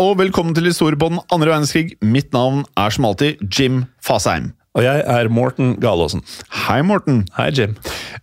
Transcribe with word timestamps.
Og 0.00 0.16
velkommen 0.20 0.54
til 0.56 0.68
historie 0.68 0.98
på 0.98 1.08
den 1.12 1.20
andre 1.32 1.52
verdenskrig. 1.52 1.96
Mitt 2.04 2.32
navn 2.34 2.64
er 2.78 2.94
som 2.94 3.06
alltid 3.08 3.42
Jim 3.52 3.84
Fasheim. 4.04 4.52
Og 4.76 4.86
jeg 4.86 5.02
er 5.04 5.28
Morten 5.28 5.74
Galaasen. 5.82 6.22
Hei, 6.64 6.80
Morten. 6.86 7.26
Hei, 7.36 7.50
Jim. 7.52 7.74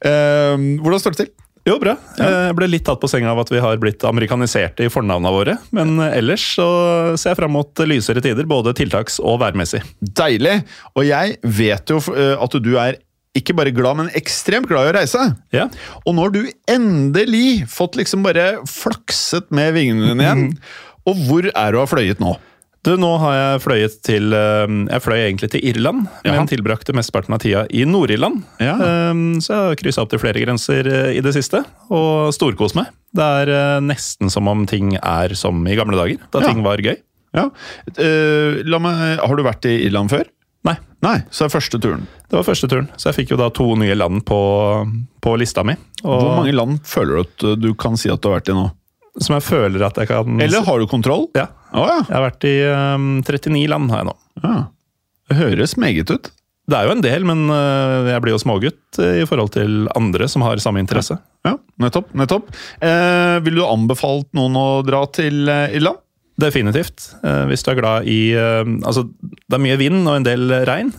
Eh, 0.02 0.56
hvordan 0.82 1.02
står 1.04 1.14
det 1.16 1.22
til? 1.26 1.34
Jo, 1.68 1.76
bra. 1.78 1.94
Jeg 2.18 2.56
ble 2.58 2.70
litt 2.72 2.86
tatt 2.88 3.02
på 3.02 3.10
senga 3.12 3.30
av 3.34 3.44
at 3.44 3.52
vi 3.54 3.60
har 3.62 3.78
blitt 3.82 4.02
amerikaniserte 4.08 4.88
i 4.88 4.90
fornavna 4.90 5.30
våre. 5.36 5.58
Men 5.76 6.00
ellers 6.08 6.46
så 6.56 6.66
ser 7.20 7.36
jeg 7.36 7.42
fram 7.44 7.54
mot 7.54 7.84
lysere 7.86 8.24
tider, 8.26 8.48
både 8.50 8.74
tiltaks- 8.80 9.20
og 9.22 9.38
værmessig. 9.44 9.84
Deilig. 10.02 10.64
Og 10.96 11.06
jeg 11.06 11.38
vet 11.44 11.94
jo 11.94 12.02
eh, 12.16 12.34
at 12.40 12.58
du 12.64 12.74
er 12.82 12.98
ikke 13.38 13.54
bare 13.54 13.72
glad, 13.76 14.00
men 14.00 14.10
ekstremt 14.18 14.66
glad 14.72 14.88
i 14.88 14.90
å 14.90 14.96
reise. 14.98 15.22
Ja, 15.54 15.68
Og 16.02 16.16
nå 16.18 16.26
har 16.26 16.34
du 16.34 16.42
endelig 16.72 17.68
fått 17.70 18.00
liksom 18.00 18.26
bare 18.26 18.56
flakset 18.68 19.52
med 19.54 19.76
vingene 19.78 20.10
dine 20.10 20.26
igjen. 20.26 20.48
Og 21.10 21.18
hvor 21.28 21.50
er 21.50 21.74
du 21.76 21.80
har 21.82 21.90
fløyet 21.90 22.22
nå? 22.24 22.36
Du, 22.88 22.94
nå 22.96 23.10
har 23.20 23.34
jeg 23.36 23.60
fløyet 23.66 23.96
til 24.08 24.32
eh, 24.32 24.72
Jeg 24.88 25.04
fløy 25.04 25.18
egentlig 25.26 25.50
til 25.52 25.66
Irland, 25.68 26.06
Jaha. 26.24 26.38
men 26.38 26.48
tilbrakte 26.48 26.94
mesteparten 26.96 27.36
av 27.36 27.42
tida 27.44 27.66
i 27.76 27.82
Nord-Irland. 27.90 28.44
Ja. 28.64 28.78
Eh, 28.80 29.20
Så 29.44 29.52
jeg 29.52 29.66
har 29.66 29.76
kryssa 29.82 30.06
opp 30.06 30.14
til 30.14 30.22
flere 30.24 30.40
grenser 30.46 30.88
eh, 30.88 31.18
i 31.20 31.24
det 31.26 31.34
siste, 31.36 31.60
og 31.92 32.32
storkos 32.38 32.78
meg. 32.80 32.88
Det 33.12 33.26
er 33.44 33.52
eh, 33.52 33.80
nesten 33.84 34.32
som 34.32 34.48
om 34.48 34.64
ting 34.70 34.94
er 35.02 35.36
som 35.36 35.60
i 35.68 35.76
gamle 35.76 36.00
dager, 36.00 36.24
da 36.32 36.40
Ja. 36.46 36.48
ting 36.54 36.64
var 36.64 36.80
gøy. 36.80 36.96
Ja. 37.36 37.50
La 38.66 38.80
meg, 38.82 39.20
har 39.22 39.36
du 39.38 39.44
vært 39.46 39.68
i 39.70 39.76
Irland 39.86 40.10
før? 40.10 40.24
Nei, 40.66 40.74
Nei, 41.04 41.18
så 41.32 41.46
er 41.46 41.52
første 41.54 41.80
turen. 41.80 42.08
det 42.30 42.36
var 42.36 42.44
første 42.48 42.68
turen, 42.68 42.88
så 43.00 43.10
jeg 43.12 43.20
fikk 43.22 43.30
jo 43.32 43.38
da 43.40 43.48
to 43.56 43.68
nye 43.80 43.96
land 43.96 44.24
på, 44.28 44.40
på 45.24 45.36
lista 45.40 45.64
mi. 45.64 45.76
Og, 46.04 46.10
Hvor 46.24 46.36
mange 46.42 46.56
land 46.56 46.80
føler 46.88 47.16
du 47.16 47.22
at 47.54 47.62
du 47.62 47.70
kan 47.80 47.96
si 48.00 48.10
at 48.12 48.20
du 48.24 48.28
har 48.32 48.40
vært 48.42 48.50
i 48.52 48.58
nå? 48.58 48.66
Som 49.20 49.36
jeg 49.38 49.46
føler 49.46 49.84
at 49.84 49.98
jeg 50.00 50.10
kan 50.10 50.42
Eller 50.42 50.66
har 50.66 50.80
du 50.80 50.88
kontroll? 50.90 51.28
Ja. 51.38 51.50
Oh, 51.74 51.86
ja. 51.86 52.02
Jeg 52.08 52.16
har 52.16 52.26
vært 52.26 52.46
i 52.50 52.56
um, 52.96 53.08
39 53.22 53.66
land 53.70 53.92
har 53.94 54.04
jeg 54.04 54.12
nå. 54.12 54.20
ja. 54.44 54.60
Det 55.30 55.38
høres 55.38 55.76
meget 55.78 56.10
ut. 56.10 56.32
Det 56.70 56.78
er 56.78 56.88
jo 56.88 56.94
en 56.96 57.04
del, 57.06 57.26
men 57.26 57.44
uh, 57.54 58.08
jeg 58.10 58.22
blir 58.24 58.34
jo 58.34 58.42
smågutt 58.42 58.98
eh, 59.02 59.20
i 59.22 59.28
forhold 59.30 59.52
til 59.54 59.84
andre 59.98 60.26
som 60.30 60.42
har 60.46 60.62
samme 60.62 60.82
interesse. 60.82 61.20
Ja, 61.46 61.56
nettopp. 61.82 62.12
nettopp. 62.18 62.50
Uh, 62.82 63.38
vil 63.46 63.60
du 63.60 63.64
anbefalt 63.66 64.30
noen 64.38 64.58
å 64.58 64.68
dra 64.86 65.04
til 65.14 65.50
Irland? 65.50 66.02
Definitivt. 66.40 67.10
Hvis 67.50 67.66
du 67.66 67.70
er 67.74 67.76
glad 67.76 68.06
i 68.08 68.32
Altså, 68.32 69.02
det 69.12 69.58
er 69.58 69.60
mye 69.60 69.76
vind 69.76 70.06
og 70.08 70.14
en 70.22 70.24
del 70.24 70.54
regn, 70.70 70.94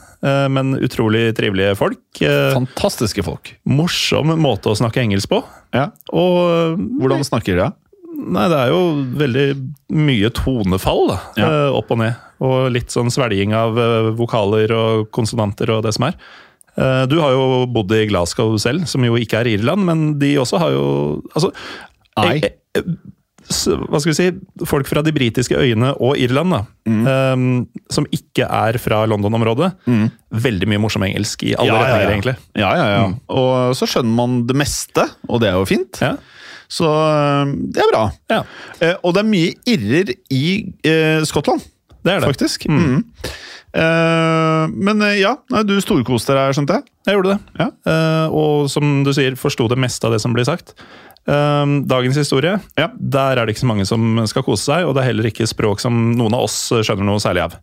men 0.52 0.74
utrolig 0.76 1.30
trivelige 1.38 1.78
folk. 1.80 2.20
Fantastiske 2.20 3.24
folk. 3.24 3.54
morsom 3.64 4.34
måte 4.36 4.68
å 4.68 4.76
snakke 4.76 5.00
engelsk 5.00 5.32
på. 5.32 5.40
Ja. 5.72 5.86
Og 6.12 6.76
Hvordan 7.00 7.24
snakker 7.24 7.56
dere? 7.56 7.70
Nei, 8.20 8.46
det 8.52 8.58
er 8.60 8.72
jo 8.74 8.80
veldig 9.20 9.46
mye 9.96 10.30
tonefall, 10.36 11.06
da. 11.12 11.18
Ja. 11.40 11.48
eh, 11.48 11.76
Opp 11.78 11.90
og 11.94 12.02
ned. 12.02 12.18
Og 12.44 12.70
litt 12.72 12.92
sånn 12.92 13.10
svelging 13.12 13.54
av 13.56 13.78
eh, 13.80 14.10
vokaler 14.18 14.72
og 14.76 15.08
konsonanter 15.16 15.72
og 15.76 15.84
det 15.86 15.94
som 15.96 16.08
er. 16.10 16.18
Eh, 16.76 17.04
Du 17.10 17.18
har 17.20 17.32
jo 17.36 17.64
bodd 17.72 17.92
i 17.96 18.04
Glasgow 18.10 18.54
selv, 18.62 18.86
som 18.90 19.04
jo 19.04 19.16
ikke 19.20 19.40
er 19.42 19.50
Irland, 19.56 19.84
men 19.88 20.04
de 20.20 20.34
også 20.40 20.60
har 20.62 20.70
jo 20.76 20.84
Altså 21.34 21.50
jeg, 22.20 22.52
eh, 22.76 22.82
Hva 23.50 23.98
skal 23.98 24.10
vi 24.12 24.16
si? 24.18 24.26
Folk 24.68 24.86
fra 24.86 25.02
de 25.02 25.10
britiske 25.16 25.56
øyene 25.58 25.94
og 25.98 26.16
Irland, 26.20 26.52
da. 26.54 26.60
Mm. 26.86 27.66
som 27.90 28.06
ikke 28.14 28.46
er 28.46 28.76
fra 28.78 29.04
London-området. 29.10 29.72
Veldig 30.30 30.68
mye 30.70 30.78
morsom 30.82 31.02
engelsk 31.06 31.42
i 31.48 31.54
alle 31.56 31.66
Ja, 31.72 31.80
ja, 31.80 31.80
retninger, 31.80 32.04
ja. 32.04 32.10
egentlig. 32.14 32.36
Ja, 32.60 32.70
ja, 32.78 32.86
ja. 32.94 33.02
Og 33.34 33.74
så 33.78 33.88
skjønner 33.90 34.14
man 34.14 34.36
det 34.46 34.54
meste, 34.60 35.08
og 35.28 35.40
det 35.42 35.50
er 35.50 35.58
jo 35.58 35.66
fint. 35.66 35.98
Ja. 36.02 36.14
Så 36.70 36.86
eh, 36.86 37.52
det 37.74 37.82
er 37.84 37.90
bra. 37.92 38.04
ja, 38.30 38.42
Eh, 38.80 38.94
Og 39.04 39.14
det 39.16 39.24
er 39.24 39.28
mye 39.28 39.54
irrer 39.68 40.14
i 40.30 40.44
eh, 40.86 41.20
Skottland, 41.26 41.60
det 42.04 42.14
er 42.14 42.20
det. 42.22 42.30
faktisk. 42.30 42.68
Mm. 42.70 43.02
Eh, 43.74 44.64
men 44.74 45.02
eh, 45.06 45.18
ja, 45.20 45.34
du 45.66 45.76
storkoste 45.82 46.34
deg 46.34 46.54
skjønte 46.56 46.78
jeg. 46.80 46.88
Jeg 47.06 47.18
gjorde 47.18 47.34
det. 47.36 47.38
Ja. 47.60 47.68
Eh, 47.92 48.34
og 48.34 48.70
som 48.72 49.02
du 49.06 49.12
sier, 49.14 49.36
forsto 49.38 49.68
det 49.70 49.78
meste 49.78 50.06
av 50.08 50.14
det 50.16 50.22
som 50.24 50.34
blir 50.36 50.46
sagt. 50.48 50.74
Dagens 51.30 52.16
historie, 52.16 52.56
Ja. 52.80 52.88
der 52.96 53.36
er 53.38 53.46
det 53.46 53.52
ikke 53.54 53.60
så 53.62 53.68
mange 53.68 53.84
som 53.86 54.16
skal 54.26 54.42
kose 54.42 54.64
seg, 54.64 54.86
og 54.88 54.94
det 54.96 55.02
er 55.04 55.10
heller 55.12 55.28
ikke 55.28 55.46
språk 55.46 55.78
som 55.78 55.92
noen 56.16 56.34
av 56.34 56.46
oss 56.48 56.56
skjønner 56.72 57.06
noe 57.06 57.20
særlig 57.22 57.44
av. 57.44 57.58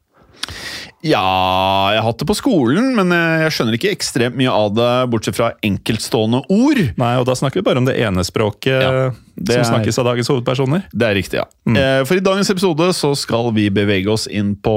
Ja, 1.05 1.91
jeg 1.93 2.01
har 2.01 2.07
hatt 2.07 2.17
det 2.17 2.25
på 2.29 2.35
skolen, 2.37 2.87
men 2.97 3.11
eh, 3.13 3.43
jeg 3.45 3.53
skjønner 3.53 3.75
ikke 3.77 3.91
ekstremt 3.93 4.37
mye 4.39 4.49
av 4.49 4.71
det, 4.73 4.87
bortsett 5.13 5.37
fra 5.37 5.51
enkeltstående 5.65 6.39
ord. 6.49 6.81
Nei, 6.97 7.11
og 7.21 7.27
da 7.29 7.35
snakker 7.37 7.61
vi 7.61 7.65
bare 7.67 7.83
om 7.83 7.85
det 7.85 7.93
ene 8.01 8.25
språket 8.25 8.73
Ja, 8.81 9.11
det 9.37 9.59
som 9.59 9.61
er- 9.61 9.69
snakkes 9.75 9.99
av 10.01 10.09
dagens 10.09 10.31
hovedpersoner. 10.33 10.87
Det 10.91 11.07
er 11.07 11.15
riktig, 11.19 11.37
ja. 11.37 11.45
Mm. 11.69 11.77
For 12.09 12.17
i 12.17 12.25
dagens 12.25 12.49
episode 12.49 12.89
så 12.97 13.13
skal 13.15 13.51
vi 13.53 13.67
bevege 13.69 14.09
oss 14.09 14.25
inn 14.27 14.55
på 14.57 14.75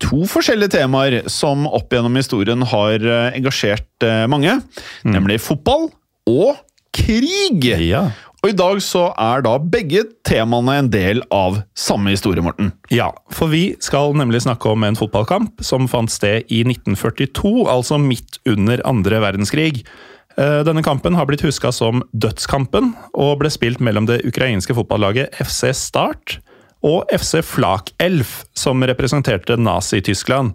to 0.00 0.22
forskjellige 0.24 0.78
temaer 0.78 1.28
som 1.28 1.66
opp 1.68 1.92
gjennom 1.92 2.16
historien 2.16 2.64
har 2.72 2.96
eh, 3.04 3.36
engasjert 3.36 3.84
mange, 4.00 4.56
mange. 4.56 4.56
Nemlig 5.04 5.36
fotball 5.44 5.90
og 6.30 6.56
krig. 6.96 7.68
Ja. 7.84 8.06
Og 8.40 8.54
i 8.54 8.56
dag 8.56 8.78
så 8.80 9.10
er 9.20 9.42
da 9.44 9.58
begge 9.60 10.06
temaene 10.24 10.78
en 10.80 10.88
del 10.92 11.20
av 11.34 11.58
samme 11.76 12.14
historie, 12.14 12.40
Morten. 12.40 12.70
Ja, 12.88 13.10
for 13.36 13.52
vi 13.52 13.74
skal 13.84 14.14
nemlig 14.16 14.40
snakke 14.46 14.70
om 14.72 14.86
en 14.86 14.96
fotballkamp 14.96 15.60
som 15.64 15.88
fant 15.92 16.12
sted 16.12 16.48
i 16.48 16.62
1942, 16.64 17.66
altså 17.68 17.98
midt 18.00 18.38
under 18.48 18.80
andre 18.88 19.20
verdenskrig. 19.20 19.82
Eh, 20.40 20.60
Denne 20.64 20.84
kampen 20.86 21.18
har 21.18 21.28
blitt 21.28 21.44
huska 21.44 21.68
som 21.74 22.00
Dødskampen, 22.16 22.94
og 23.12 23.42
ble 23.42 23.50
spilt 23.52 23.82
mellom 23.84 24.08
det 24.08 24.22
ukrainske 24.24 24.76
fotballaget 24.78 25.36
FC 25.36 25.74
Start 25.76 26.38
og 26.80 27.04
FC 27.12 27.42
Flak 27.44 27.92
Elf, 28.00 28.46
som 28.56 28.80
representerte 28.88 29.58
Nazi-Tyskland. 29.60 30.54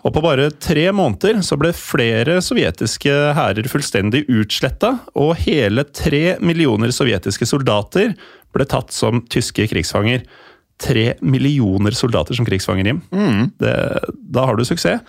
Og 0.00 0.14
på 0.16 0.22
bare 0.24 0.48
tre 0.56 0.86
måneder 0.96 1.42
så 1.44 1.58
ble 1.60 1.74
flere 1.76 2.38
sovjetiske 2.44 3.16
hærer 3.36 3.68
fullstendig 3.68 4.24
utsletta, 4.32 4.94
og 5.12 5.34
hele 5.44 5.84
tre 5.84 6.38
millioner 6.40 6.92
sovjetiske 6.94 7.48
soldater 7.48 8.14
ble 8.54 8.66
tatt 8.68 8.94
som 8.96 9.24
tyske 9.30 9.68
krigsfanger. 9.70 10.24
tre 10.80 11.12
millioner 11.20 11.92
soldater 11.92 12.32
som 12.32 12.46
krigsfanger, 12.48 12.86
Jim. 12.88 13.02
Det, 13.60 13.74
da 14.32 14.46
har 14.48 14.56
du 14.56 14.64
suksess. 14.64 15.04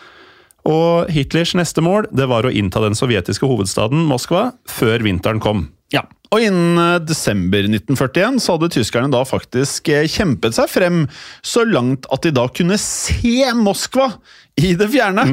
Og 0.69 1.11
Hitlers 1.13 1.55
neste 1.57 1.83
mål 1.83 2.09
det 2.13 2.27
var 2.29 2.45
å 2.45 2.53
innta 2.53 2.83
den 2.83 2.97
sovjetiske 2.97 3.47
hovedstaden 3.49 4.03
Moskva 4.09 4.51
før 4.69 5.05
vinteren 5.05 5.41
kom. 5.43 5.69
Ja, 5.91 6.05
og 6.31 6.39
innen 6.39 6.79
eh, 6.79 7.01
desember 7.03 7.65
1941 7.67 8.39
så 8.43 8.55
hadde 8.55 8.71
tyskerne 8.71 9.11
da 9.11 9.25
faktisk 9.27 9.89
eh, 9.91 10.07
kjempet 10.07 10.55
seg 10.55 10.71
frem 10.71 11.03
så 11.43 11.65
langt 11.67 12.07
at 12.13 12.23
de 12.23 12.31
da 12.35 12.47
kunne 12.53 12.79
se 12.79 13.51
Moskva 13.59 14.07
i 14.59 14.73
det 14.79 14.87
fjerne. 14.93 15.25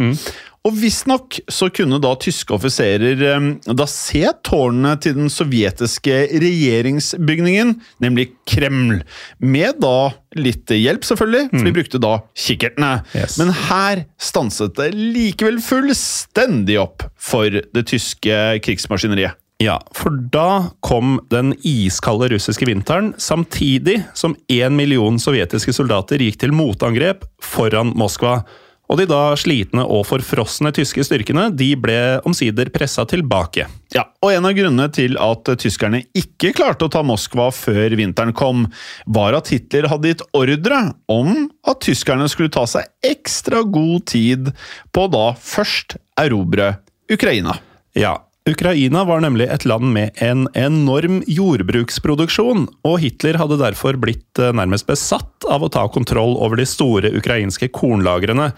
Og 0.69 0.75
visstnok 0.77 1.39
så 1.49 1.71
kunne 1.73 2.01
da 2.03 2.11
tyske 2.21 2.53
offiserer 2.53 3.23
eh, 3.25 3.47
da 3.73 3.87
se 3.89 4.21
tårnene 4.45 4.99
til 5.01 5.17
den 5.17 5.33
sovjetiske 5.33 6.19
regjeringsbygningen, 6.45 7.73
nemlig 8.05 8.29
Kreml. 8.49 9.01
Med 9.41 9.81
da 9.81 10.11
litt 10.37 10.69
hjelp, 10.69 11.07
selvfølgelig, 11.09 11.49
for 11.55 11.65
de 11.65 11.75
brukte 11.79 12.03
da 12.03 12.15
kikkertene. 12.37 12.93
Yes. 13.17 13.39
Men 13.41 13.55
her 13.71 14.05
stanset 14.21 14.77
det 14.77 14.93
likevel 14.93 15.63
fullstendig 15.65 16.77
opp 16.83 17.07
for 17.17 17.49
det 17.49 17.87
tyske 17.89 18.59
krigsmaskineriet. 18.65 19.39
Ja, 19.59 19.81
for 19.91 20.15
da 20.31 20.71
kom 20.87 21.17
den 21.33 21.51
iskalde 21.67 22.29
russiske 22.31 22.69
vinteren, 22.69 23.11
samtidig 23.19 24.05
som 24.15 24.37
én 24.47 24.77
million 24.79 25.19
sovjetiske 25.19 25.75
soldater 25.75 26.23
gikk 26.23 26.39
til 26.45 26.55
motangrep 26.55 27.27
foran 27.43 27.91
Moskva. 27.99 28.45
Og 28.89 29.01
de 29.01 29.05
da 29.09 29.37
slitne 29.37 29.85
og 29.85 30.07
forfrosne 30.09 30.73
tyske 30.77 31.05
styrkene 31.05 31.49
de 31.53 31.73
ble 31.81 31.99
omsider 32.29 32.71
pressa 32.73 33.05
tilbake. 33.09 33.67
Ja, 33.95 34.07
og 34.25 34.33
En 34.33 34.47
av 34.49 34.55
grunnene 34.57 34.89
til 34.93 35.17
at 35.21 35.49
tyskerne 35.61 36.03
ikke 36.17 36.55
klarte 36.57 36.87
å 36.87 36.93
ta 36.93 37.03
Moskva 37.05 37.49
før 37.55 37.97
vinteren 37.99 38.35
kom, 38.37 38.67
var 39.07 39.37
at 39.37 39.51
Hitler 39.53 39.89
hadde 39.93 40.13
gitt 40.13 40.25
ordre 40.37 40.83
om 41.11 41.49
at 41.69 41.83
tyskerne 41.85 42.29
skulle 42.33 42.53
ta 42.53 42.65
seg 42.69 42.89
ekstra 43.05 43.65
god 43.65 44.07
tid 44.09 44.53
på 44.93 45.09
å 45.09 45.13
da 45.13 45.27
først 45.37 45.99
erobre 46.21 46.77
Ukraina. 47.13 47.57
Ja, 47.97 48.19
Ukraina 48.49 49.03
var 49.05 49.21
nemlig 49.21 49.45
et 49.53 49.65
land 49.69 49.91
med 49.93 50.17
en 50.25 50.47
enorm 50.57 51.21
jordbruksproduksjon, 51.29 52.65
og 52.89 52.97
Hitler 53.03 53.37
hadde 53.37 53.59
derfor 53.61 53.99
blitt 54.01 54.41
eh, 54.41 54.55
nærmest 54.57 54.87
besatt 54.89 55.45
av 55.53 55.67
å 55.67 55.69
ta 55.73 55.85
kontroll 55.93 56.37
over 56.41 56.57
de 56.57 56.65
store 56.69 57.11
ukrainske 57.19 57.69
kornlagrene. 57.77 58.49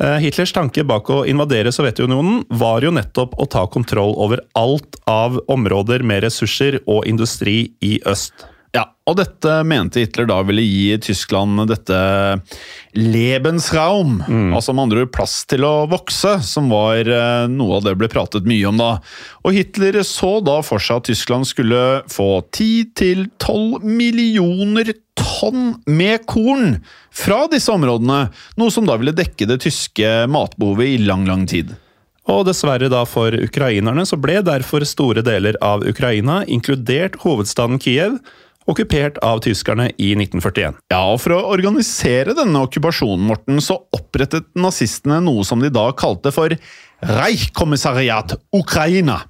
Eh, 0.00 0.18
Hitlers 0.24 0.54
tanke 0.56 0.84
bak 0.86 1.10
å 1.12 1.26
invadere 1.28 1.74
Sovjetunionen 1.74 2.46
var 2.48 2.86
jo 2.86 2.94
nettopp 2.94 3.36
å 3.36 3.48
ta 3.52 3.66
kontroll 3.68 4.14
over 4.16 4.40
alt 4.56 4.96
av 5.10 5.36
områder 5.52 6.06
med 6.06 6.24
ressurser 6.24 6.80
og 6.86 7.04
industri 7.10 7.74
i 7.84 7.98
øst. 8.08 8.46
Ja, 8.78 8.84
og 9.10 9.16
dette 9.18 9.56
mente 9.66 10.04
Hitler 10.04 10.28
da 10.28 10.36
ville 10.46 10.62
gi 10.62 10.92
Tyskland 11.02 11.64
dette 11.66 11.96
Lebensraum, 12.94 14.20
altså 14.54 14.74
med 14.76 14.84
andre 14.84 15.02
ord 15.02 15.10
plass 15.16 15.40
til 15.50 15.66
å 15.66 15.88
vokse, 15.90 16.36
som 16.46 16.68
var 16.70 17.10
eh, 17.10 17.48
noe 17.50 17.80
av 17.80 17.88
det 17.88 17.96
ble 17.98 18.10
pratet 18.12 18.46
mye 18.46 18.68
om 18.70 18.78
da. 18.78 18.92
Og 19.42 19.56
Hitler 19.56 19.98
så 20.06 20.36
da 20.46 20.60
for 20.66 20.84
seg 20.84 21.00
at 21.00 21.10
Tyskland 21.10 21.48
skulle 21.50 21.82
få 22.12 22.28
10-12 22.54 23.82
millioner 23.82 24.94
tonn 25.18 25.72
med 25.90 26.22
korn 26.30 26.78
fra 27.10 27.46
disse 27.50 27.74
områdene, 27.74 28.28
noe 28.60 28.74
som 28.74 28.86
da 28.86 29.00
ville 29.00 29.16
dekke 29.16 29.48
det 29.50 29.58
tyske 29.66 30.28
matbehovet 30.30 30.94
i 30.94 31.02
lang, 31.02 31.26
lang 31.26 31.48
tid. 31.50 31.74
Og 32.28 32.44
dessverre 32.44 32.90
da 32.92 33.02
for 33.08 33.32
ukrainerne 33.32 34.04
så 34.06 34.18
ble 34.20 34.42
derfor 34.44 34.84
store 34.86 35.24
deler 35.24 35.56
av 35.64 35.82
Ukraina, 35.88 36.42
inkludert 36.46 37.16
hovedstaden 37.24 37.80
Kiev, 37.82 38.20
okkupert 38.68 39.18
av 39.24 39.40
tyskerne 39.44 39.88
i 39.96 40.12
1941. 40.16 40.78
Ja, 40.92 41.00
og 41.12 41.22
For 41.22 41.36
å 41.36 41.40
organisere 41.54 42.36
denne 42.36 42.62
okkupasjonen 42.66 43.26
Morten, 43.30 43.62
så 43.64 43.80
opprettet 43.96 44.50
nazistene 44.58 45.20
noe 45.24 45.46
som 45.48 45.62
de 45.62 45.72
da 45.72 45.88
kalte 45.96 46.32
for 46.34 46.54
Reichkommissariat 47.18 48.36
Ukraina. 48.56 49.22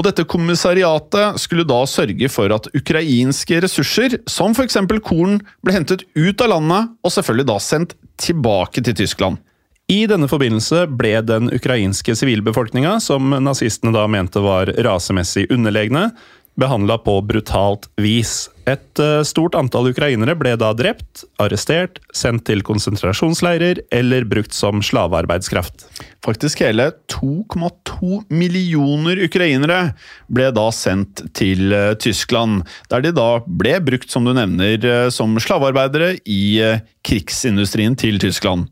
Og 0.00 0.06
Dette 0.06 0.24
kommissariatet 0.24 1.36
skulle 1.42 1.66
da 1.68 1.82
sørge 1.84 2.30
for 2.32 2.52
at 2.54 2.70
ukrainske 2.72 3.58
ressurser, 3.60 4.16
som 4.24 4.54
f.eks. 4.56 4.78
korn, 5.04 5.42
ble 5.60 5.76
hentet 5.76 6.06
ut 6.16 6.40
av 6.40 6.54
landet 6.54 6.94
og 7.04 7.12
selvfølgelig 7.12 7.48
da 7.50 7.58
sendt 7.60 7.96
tilbake 8.20 8.80
til 8.80 8.96
Tyskland. 8.96 9.40
I 9.90 10.04
denne 10.06 10.28
forbindelse 10.30 10.84
ble 10.94 11.16
den 11.26 11.50
ukrainske 11.52 12.14
sivilbefolkninga, 12.16 12.94
som 13.02 13.32
nazistene 13.42 13.92
da 13.92 14.06
mente 14.08 14.40
var 14.40 14.70
rasemessig 14.86 15.48
underlegne, 15.50 16.06
behandla 16.58 16.98
på 16.98 17.20
brutalt 17.26 17.88
vis. 18.00 18.48
Et 18.68 19.02
eh, 19.02 19.22
stort 19.26 19.56
antall 19.58 19.90
ukrainere 19.92 20.36
ble 20.38 20.54
da 20.60 20.72
drept, 20.76 21.24
arrestert, 21.42 22.00
sendt 22.16 22.46
til 22.48 22.64
konsentrasjonsleirer 22.66 23.84
eller 23.94 24.26
brukt 24.28 24.56
som 24.56 24.82
slavearbeidskraft. 24.84 25.86
Faktisk 26.20 26.60
hele 26.60 26.90
2,2 27.08 28.18
millioner 28.28 29.22
ukrainere 29.24 29.78
ble 30.28 30.50
da 30.52 30.66
sendt 30.74 31.22
til 31.36 31.72
eh, 31.72 31.94
Tyskland, 31.96 32.66
der 32.92 33.06
de 33.06 33.12
da 33.16 33.28
ble 33.46 33.78
brukt, 33.86 34.10
som 34.12 34.28
du 34.28 34.34
nevner, 34.36 34.76
eh, 34.84 35.06
som 35.14 35.38
slavearbeidere 35.40 36.18
i 36.28 36.42
eh, 36.60 36.82
krigsindustrien 37.08 37.96
til 37.96 38.20
Tyskland. 38.20 38.68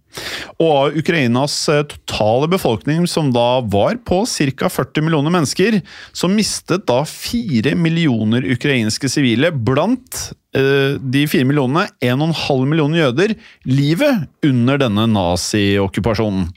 Og 0.61 0.69
av 0.75 0.99
Ukrainas 1.01 1.55
totale 1.89 2.51
befolkning, 2.53 3.07
som 3.09 3.33
da 3.33 3.63
var 3.65 3.97
på 4.05 4.21
ca. 4.29 4.69
40 4.69 5.07
millioner 5.07 5.33
mennesker, 5.33 5.81
så 6.13 6.29
mistet 6.29 6.85
da 6.91 7.01
4 7.09 7.73
millioner 7.81 8.45
ukrainske 8.45 9.09
sivile 9.09 9.53
blant 9.53 10.29
de 10.53 11.23
4 11.29 11.45
millionene 11.47 11.85
1,5 12.03 12.65
millioner 12.67 13.03
jøder 13.05 13.35
livet 13.69 14.49
under 14.49 14.81
denne 14.81 15.05
naziokkupasjonen. 15.13 16.49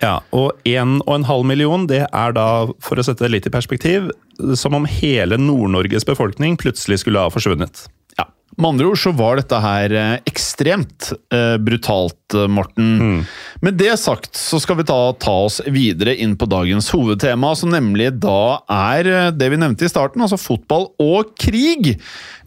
Ja, 0.00 0.22
og 0.32 0.56
1,5 0.64 1.44
million, 1.44 1.86
det 1.90 2.06
er 2.08 2.36
da, 2.36 2.46
for 2.80 2.96
å 2.96 3.04
sette 3.04 3.26
det 3.26 3.34
litt 3.34 3.48
i 3.48 3.52
perspektiv, 3.52 4.08
som 4.56 4.76
om 4.78 4.88
hele 4.88 5.36
Nord-Norges 5.36 6.08
befolkning 6.08 6.56
plutselig 6.60 7.02
skulle 7.02 7.20
ha 7.20 7.32
forsvunnet. 7.32 7.84
Med 8.60 8.74
andre 8.74 8.90
ord 8.92 9.00
så 9.00 9.12
var 9.16 9.40
dette 9.40 9.60
her 9.64 9.94
eh, 9.96 10.16
ekstremt 10.28 11.12
eh, 11.32 11.56
brutalt, 11.60 12.16
Morten. 12.30 12.90
Morten. 13.00 13.26
Med 13.60 13.74
det 13.80 13.96
sagt 14.00 14.36
så 14.36 14.60
skal 14.60 14.78
vi 14.80 14.86
ta, 14.88 14.98
ta 15.20 15.32
oss 15.46 15.60
videre 15.66 16.14
inn 16.16 16.36
på 16.38 16.48
dagens 16.50 16.90
hovedtema, 16.94 17.54
som 17.56 17.72
nemlig 17.72 18.10
da 18.22 18.60
er 18.70 19.08
eh, 19.08 19.30
det 19.34 19.50
vi 19.52 19.60
nevnte 19.60 19.86
i 19.86 19.90
starten, 19.92 20.22
altså 20.24 20.38
fotball 20.40 20.90
og 21.02 21.34
krig. 21.40 21.94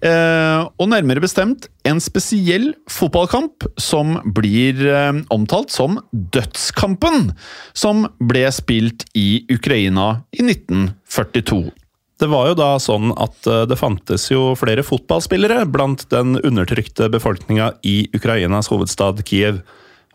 Eh, 0.04 0.62
og 0.78 0.90
nærmere 0.92 1.24
bestemt 1.24 1.70
en 1.88 2.02
spesiell 2.04 2.72
fotballkamp 2.92 3.68
som 3.80 4.18
blir 4.36 4.82
eh, 4.88 5.14
omtalt 5.34 5.74
som 5.74 6.00
Dødskampen, 6.12 7.32
som 7.78 8.08
ble 8.22 8.48
spilt 8.54 9.08
i 9.18 9.46
Ukraina 9.54 10.24
i 10.36 10.44
1942. 10.46 11.83
Det 12.24 12.30
var 12.32 12.46
jo 12.48 12.56
da 12.56 12.70
sånn 12.80 13.10
at 13.20 13.48
eh, 13.52 13.66
det 13.68 13.76
fantes 13.76 14.30
jo 14.32 14.54
flere 14.56 14.86
fotballspillere 14.88 15.66
blant 15.68 16.06
den 16.14 16.38
undertrykte 16.40 17.10
befolkninga 17.12 17.74
i 17.84 18.06
Ukrainas 18.16 18.70
hovedstad 18.72 19.20
Kiev. 19.28 19.58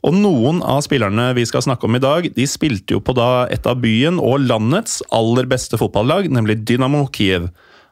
Og 0.00 0.17
noen 0.17 0.62
av 0.65 0.81
spillerne 0.87 1.27
vi 1.37 1.45
skal 1.45 1.67
snakke 1.67 1.85
om 1.85 1.99
i 1.99 2.00
dag, 2.00 2.31
de 2.33 2.47
spilte 2.49 2.97
jo 2.97 3.03
på 3.05 3.12
da 3.19 3.45
et 3.53 3.69
av 3.69 3.83
byen 3.83 4.17
og 4.25 4.41
landets 4.47 5.03
aller 5.12 5.50
beste 5.53 5.77
fotballag, 5.77 6.31
nemlig 6.33 6.62
Dynamo 6.65 7.05
Kiev. 7.12 7.50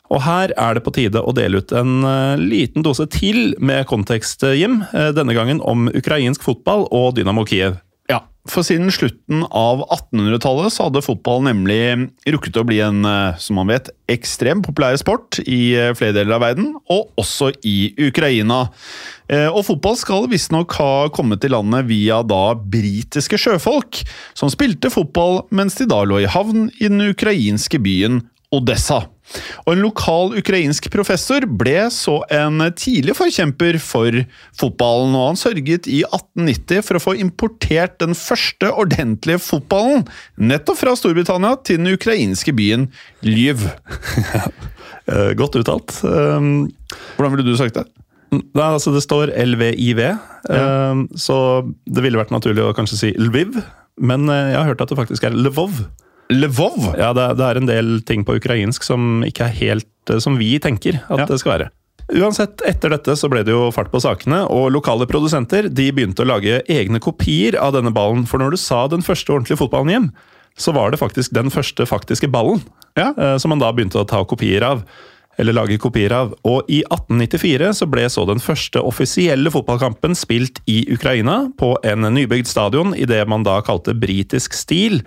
Og 0.08 0.24
her 0.24 0.54
er 0.56 0.78
det 0.78 0.86
på 0.86 0.96
tide 0.96 1.20
å 1.20 1.36
dele 1.36 1.60
ut 1.60 1.76
en 1.76 1.98
eh, 2.08 2.40
liten 2.40 2.86
dose 2.88 3.04
til 3.12 3.52
med 3.60 3.84
kontekst, 3.90 4.48
Jim. 4.56 4.80
eh, 4.96 5.12
Denne 5.12 5.36
gangen 5.36 5.60
om 5.60 5.90
ukrainsk 5.92 6.48
fotball 6.48 6.88
og 6.88 7.18
Dynamo 7.20 7.44
Kiev. 7.44 7.82
For 8.50 8.66
siden 8.66 8.90
slutten 8.94 9.42
av 9.50 9.82
1800-tallet 9.90 10.74
så 10.74 10.86
hadde 10.86 11.02
fotball 11.04 11.42
nemlig 11.46 11.78
rukket 12.30 12.58
å 12.60 12.64
bli 12.66 12.78
en, 12.84 13.04
eh, 13.04 13.38
som 13.42 13.58
man 13.58 13.70
vet, 13.70 13.90
ekstremt 14.12 14.66
populær 14.66 14.96
sport 15.00 15.40
i 15.42 15.74
eh, 15.74 15.92
flere 15.98 16.14
deler 16.16 16.36
av 16.36 16.44
verden, 16.44 16.70
og 16.92 17.10
også 17.18 17.50
i 17.66 17.94
Ukraina. 18.08 18.68
Eh, 19.28 19.48
Og 19.50 19.64
fotball 19.66 19.98
skal 19.98 20.28
visstnok 20.30 20.76
ha 20.78 21.08
kommet 21.14 21.42
til 21.42 21.54
landet 21.56 21.88
via 21.90 22.22
da 22.22 22.54
britiske 22.54 23.38
sjøfolk, 23.40 24.04
som 24.34 24.52
spilte 24.52 24.92
fotball 24.94 25.42
mens 25.50 25.78
de 25.80 25.88
da 25.90 26.04
lå 26.06 26.22
i 26.22 26.30
havn 26.30 26.70
i 26.78 26.88
den 26.88 27.02
ukrainske 27.10 27.82
byen 27.82 28.22
Odessa. 28.54 29.08
Og 29.66 29.72
en 29.74 29.82
lokal 29.82 30.36
ukrainsk 30.38 30.88
professor 30.92 31.44
ble 31.58 31.88
så 31.92 32.20
en 32.32 32.62
tidlig 32.78 33.16
forkjemper 33.18 33.78
for 33.82 34.22
fotballen, 34.58 35.16
og 35.18 35.32
han 35.32 35.40
sørget 35.40 35.88
i 35.90 36.02
1890 36.06 36.86
for 36.86 36.98
å 36.98 37.04
få 37.08 37.16
importert 37.22 37.98
den 38.02 38.16
første 38.18 38.70
ordentlige 38.72 39.42
fotballen 39.42 40.06
nettopp 40.38 40.80
fra 40.84 40.94
Storbritannia 40.98 41.56
til 41.66 41.82
den 41.82 41.94
ukrainske 41.96 42.54
byen 42.56 42.90
Lviv. 43.26 43.66
Eh, 45.06 45.36
Godt 45.38 45.54
uttalt. 45.54 45.92
Um, 46.02 46.64
Hvordan 47.14 47.36
ville 47.36 47.44
du 47.46 47.52
sagt 47.54 47.76
det? 47.78 47.84
Nei, 48.34 48.64
altså 48.64 48.90
Det 48.90 49.04
står 49.04 49.30
LVIV, 49.38 50.00
ja. 50.02 50.16
så 51.14 51.36
det 51.86 52.02
ville 52.02 52.18
vært 52.18 52.32
naturlig 52.34 52.64
å 52.64 52.72
kanskje 52.74 52.98
si 52.98 53.10
Lviv. 53.14 53.54
Men 53.96 54.26
eh, 54.28 54.50
jeg 54.52 54.58
har 54.58 54.72
hørt 54.72 54.82
at 54.82 54.90
det 54.90 54.98
faktisk 54.98 55.28
er 55.28 55.36
Lvov. 55.36 55.84
Lvov? 56.32 56.94
Ja, 56.98 57.12
det, 57.14 57.26
det 57.38 57.46
er 57.46 57.60
en 57.60 57.68
del 57.70 57.90
ting 58.06 58.24
på 58.26 58.36
ukrainsk 58.40 58.82
som 58.86 59.22
ikke 59.26 59.46
er 59.46 59.58
helt 59.60 60.10
eh, 60.12 60.18
som 60.22 60.38
vi 60.40 60.56
tenker 60.62 60.98
at 61.06 61.22
Ja. 61.22 61.26
det 61.30 61.38
skal 61.42 61.56
være. 61.58 61.68
Uansett, 62.06 62.60
etter 62.66 62.92
dette 62.94 63.16
så 63.18 63.26
ble 63.30 63.40
det 63.42 63.50
jo 63.50 63.64
fart 63.74 63.90
på 63.90 63.98
sakene, 64.02 64.44
og 64.46 64.68
lokale 64.70 65.08
produsenter 65.10 65.66
de 65.74 65.88
begynte 65.90 66.22
å 66.22 66.28
lage 66.30 66.60
egne 66.70 67.00
kopier 67.02 67.56
av 67.58 67.72
denne 67.74 67.90
ballen. 67.94 68.22
For 68.30 68.38
når 68.38 68.54
du 68.54 68.60
sa 68.62 68.84
den 68.92 69.02
første 69.02 69.34
ordentlige 69.34 69.58
fotballen 69.58 69.90
hjem, 69.90 70.06
så 70.56 70.72
var 70.72 70.94
det 70.94 71.00
faktisk 71.02 71.34
den 71.36 71.50
første 71.52 71.84
faktiske 71.86 72.30
ballen 72.32 72.62
Ja. 72.96 73.10
eh, 73.18 73.36
som 73.42 73.50
man 73.50 73.58
da 73.62 73.72
begynte 73.74 73.98
å 73.98 74.06
ta 74.08 74.22
kopier 74.24 74.62
av. 74.62 74.84
Eller 75.38 75.52
lage 75.52 75.76
kopier 75.78 76.12
av. 76.16 76.30
Og 76.48 76.62
i 76.72 76.78
1894 76.88 77.74
så 77.76 77.84
ble 77.90 78.06
så 78.08 78.22
den 78.24 78.38
første 78.40 78.80
offisielle 78.80 79.50
fotballkampen 79.52 80.14
spilt 80.16 80.62
i 80.66 80.86
Ukraina, 80.94 81.50
på 81.58 81.74
en 81.84 82.06
nybygd 82.14 82.46
stadion 82.48 82.94
i 82.96 83.04
det 83.04 83.20
man 83.28 83.42
da 83.44 83.58
kalte 83.60 83.92
britisk 83.92 84.54
stil. 84.56 85.02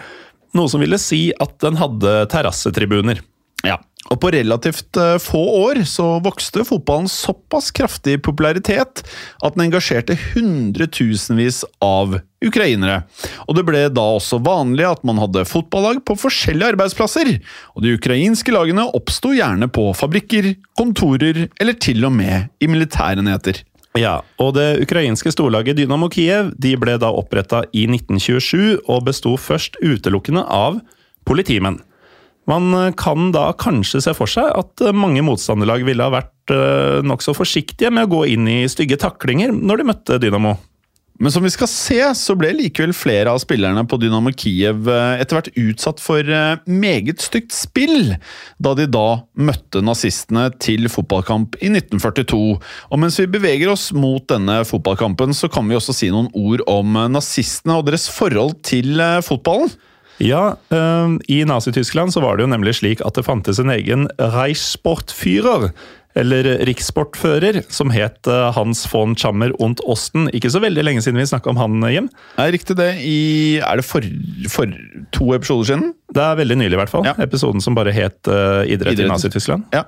Noe 0.57 0.71
som 0.71 0.81
ville 0.81 0.97
si 1.01 1.29
at 1.37 1.57
den 1.63 1.77
hadde 1.79 2.23
terrassetribuner. 2.31 3.21
Ja. 3.67 3.77
Og 4.09 4.17
på 4.23 4.31
relativt 4.31 4.97
eh, 4.97 5.17
få 5.21 5.41
år 5.59 5.81
så 5.85 6.05
vokste 6.23 6.63
fotballen 6.65 7.09
såpass 7.11 7.67
kraftig 7.75 8.15
popularitet 8.25 9.03
at 9.03 9.55
den 9.55 9.65
engasjerte 9.67 10.15
hundretusenvis 10.31 11.61
av 11.83 12.15
ukrainere. 12.45 13.03
Og 13.45 13.57
det 13.59 13.65
ble 13.67 13.83
da 13.91 14.05
også 14.15 14.39
vanlig 14.41 14.87
at 14.87 15.03
man 15.05 15.19
hadde 15.21 15.45
fotballag 15.45 16.01
på 16.07 16.15
forskjellige 16.17 16.73
arbeidsplasser. 16.73 17.33
Og 17.75 17.85
de 17.85 17.97
ukrainske 17.99 18.55
lagene 18.55 18.87
oppsto 18.97 19.35
gjerne 19.35 19.69
på 19.69 19.91
fabrikker, 19.99 20.53
kontorer 20.79 21.45
eller 21.59 21.77
til 21.77 22.07
og 22.07 22.15
med 22.15 22.49
i 22.63 22.71
militærenheter. 22.71 23.61
Ja, 23.97 24.19
og 24.37 24.53
det 24.53 24.83
ukrainske 24.83 25.31
storlaget 25.33 25.79
Dynamo 25.79 26.11
Kiev 26.13 26.51
de 26.61 26.75
ble 26.77 26.99
da 27.01 27.09
oppretta 27.09 27.63
i 27.73 27.87
1927 27.89 28.85
og 28.85 29.05
besto 29.07 29.33
først 29.39 29.79
utelukkende 29.81 30.43
av 30.45 30.77
politimenn. 31.25 31.79
Man 32.49 32.73
eh, 32.73 32.93
kan 32.97 33.31
da 33.33 33.49
kanskje 33.57 34.01
se 34.03 34.13
for 34.17 34.29
seg 34.29 34.49
at 34.57 34.85
eh, 34.85 34.95
mange 34.95 35.23
motstanderlag 35.25 35.85
ville 35.87 36.05
ha 36.05 36.13
vært 36.13 36.53
eh, 36.53 37.01
nokså 37.05 37.35
forsiktige 37.37 37.91
med 37.93 38.07
å 38.07 38.13
gå 38.13 38.23
inn 38.33 38.49
i 38.49 38.59
stygge 38.71 38.97
taklinger 39.01 39.53
når 39.53 39.81
de 39.81 39.87
møtte 39.91 40.19
Dynamo. 40.21 40.55
Men 41.19 41.33
som 41.35 41.43
vi 41.43 41.51
skal 41.51 41.67
se, 41.67 41.99
så 42.15 42.33
ble 42.39 42.53
likevel 42.55 42.93
flere 42.95 43.33
av 43.33 43.41
spillerne 43.43 43.83
på 43.91 43.97
Dynamo 43.99 44.31
Kiev 44.31 44.87
eh, 44.87 45.19
etter 45.19 45.35
hvert 45.35 45.49
utsatt 45.59 45.99
for 45.99 46.23
eh, 46.23 46.61
meget 46.63 47.19
stygt 47.19 47.51
spill, 47.55 48.13
da 48.55 48.71
de 48.79 48.85
da 48.87 49.25
møtte 49.35 49.83
nazistene 49.83 50.47
til 50.63 50.87
fotballkamp 50.87 51.59
i 51.59 51.73
1942. 51.73 52.39
Og 52.55 53.03
mens 53.03 53.19
vi 53.19 53.27
beveger 53.35 53.73
oss 53.73 53.89
mot 53.91 54.23
denne 54.31 54.61
fotballkampen, 54.69 55.35
så 55.35 55.51
kan 55.51 55.67
vi 55.67 55.75
også 55.75 55.97
si 55.97 56.11
noen 56.13 56.31
ord 56.31 56.63
om 56.71 56.95
eh, 56.95 57.11
nazistene 57.11 57.75
og 57.81 57.89
deres 57.91 58.07
forhold 58.15 58.55
til 58.63 59.03
fotballen. 59.25 59.75
Ja, 60.19 60.57
i 61.31 61.37
Nazi-Tyskland 61.47 62.11
så 62.11 62.19
var 62.19 62.35
det 62.35 62.43
jo 62.43 62.49
nemlig 62.51 62.73
slik 62.75 62.99
at 63.07 63.15
det 63.15 63.23
fantes 63.23 63.61
en 63.61 63.71
egen 63.71 64.01
Reichssportführer, 64.19 65.69
eller 66.17 66.47
rikssportfører, 66.67 67.61
som 67.69 67.93
het 67.93 68.27
eh, 68.27 68.47
Hans 68.55 68.85
von 68.89 69.15
Chammer 69.19 69.53
und 69.61 69.83
Osten. 69.85 70.29
Ikke 70.35 70.51
så 70.51 70.61
veldig 70.63 70.85
lenge 70.87 71.03
siden 71.05 71.19
vi 71.21 71.27
snakka 71.29 71.53
om 71.53 71.61
han, 71.61 71.77
Jim. 71.93 72.09
Er 72.41 72.53
riktig 72.55 72.79
det? 72.79 72.91
I, 73.05 73.59
er 73.61 73.81
det 73.81 73.85
for, 73.87 74.05
for 74.49 74.73
to 75.15 75.31
episoder 75.37 75.73
siden? 75.73 75.93
Det 76.15 76.25
er 76.25 76.41
veldig 76.41 76.59
nylig, 76.63 76.73
i 76.75 76.81
hvert 76.81 76.93
fall. 76.93 77.05
Ja. 77.07 77.15
Episoden 77.21 77.63
som 77.63 77.77
bare 77.77 77.93
het 77.95 78.19
uh, 78.25 78.65
Idrett, 78.65 78.95
Idrett. 78.97 79.05
i 79.05 79.13
Nazi-Tyskland. 79.13 79.69
Ja. 79.75 79.85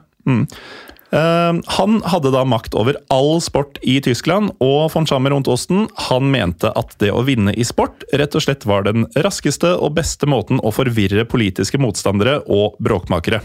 Eh, 1.11 1.53
han 1.65 2.01
hadde 2.07 2.31
da 2.31 2.43
makt 2.47 2.75
over 2.77 2.95
all 3.11 3.41
sport 3.43 3.79
i 3.83 3.97
Tyskland, 4.03 4.53
og 4.63 4.91
von 4.93 5.07
Schammer 5.07 5.35
und 5.35 5.49
Osten 5.51 5.87
han 6.07 6.29
mente 6.31 6.71
at 6.77 6.95
det 7.03 7.11
å 7.11 7.23
vinne 7.27 7.51
i 7.51 7.67
sport 7.67 8.05
rett 8.15 8.37
og 8.37 8.45
slett 8.45 8.67
var 8.69 8.87
den 8.87 9.09
raskeste 9.19 9.73
og 9.75 9.97
beste 9.99 10.29
måten 10.29 10.61
å 10.63 10.71
forvirre 10.75 11.27
politiske 11.27 11.81
motstandere 11.81 12.39
og 12.47 12.79
bråkmakere. 12.79 13.41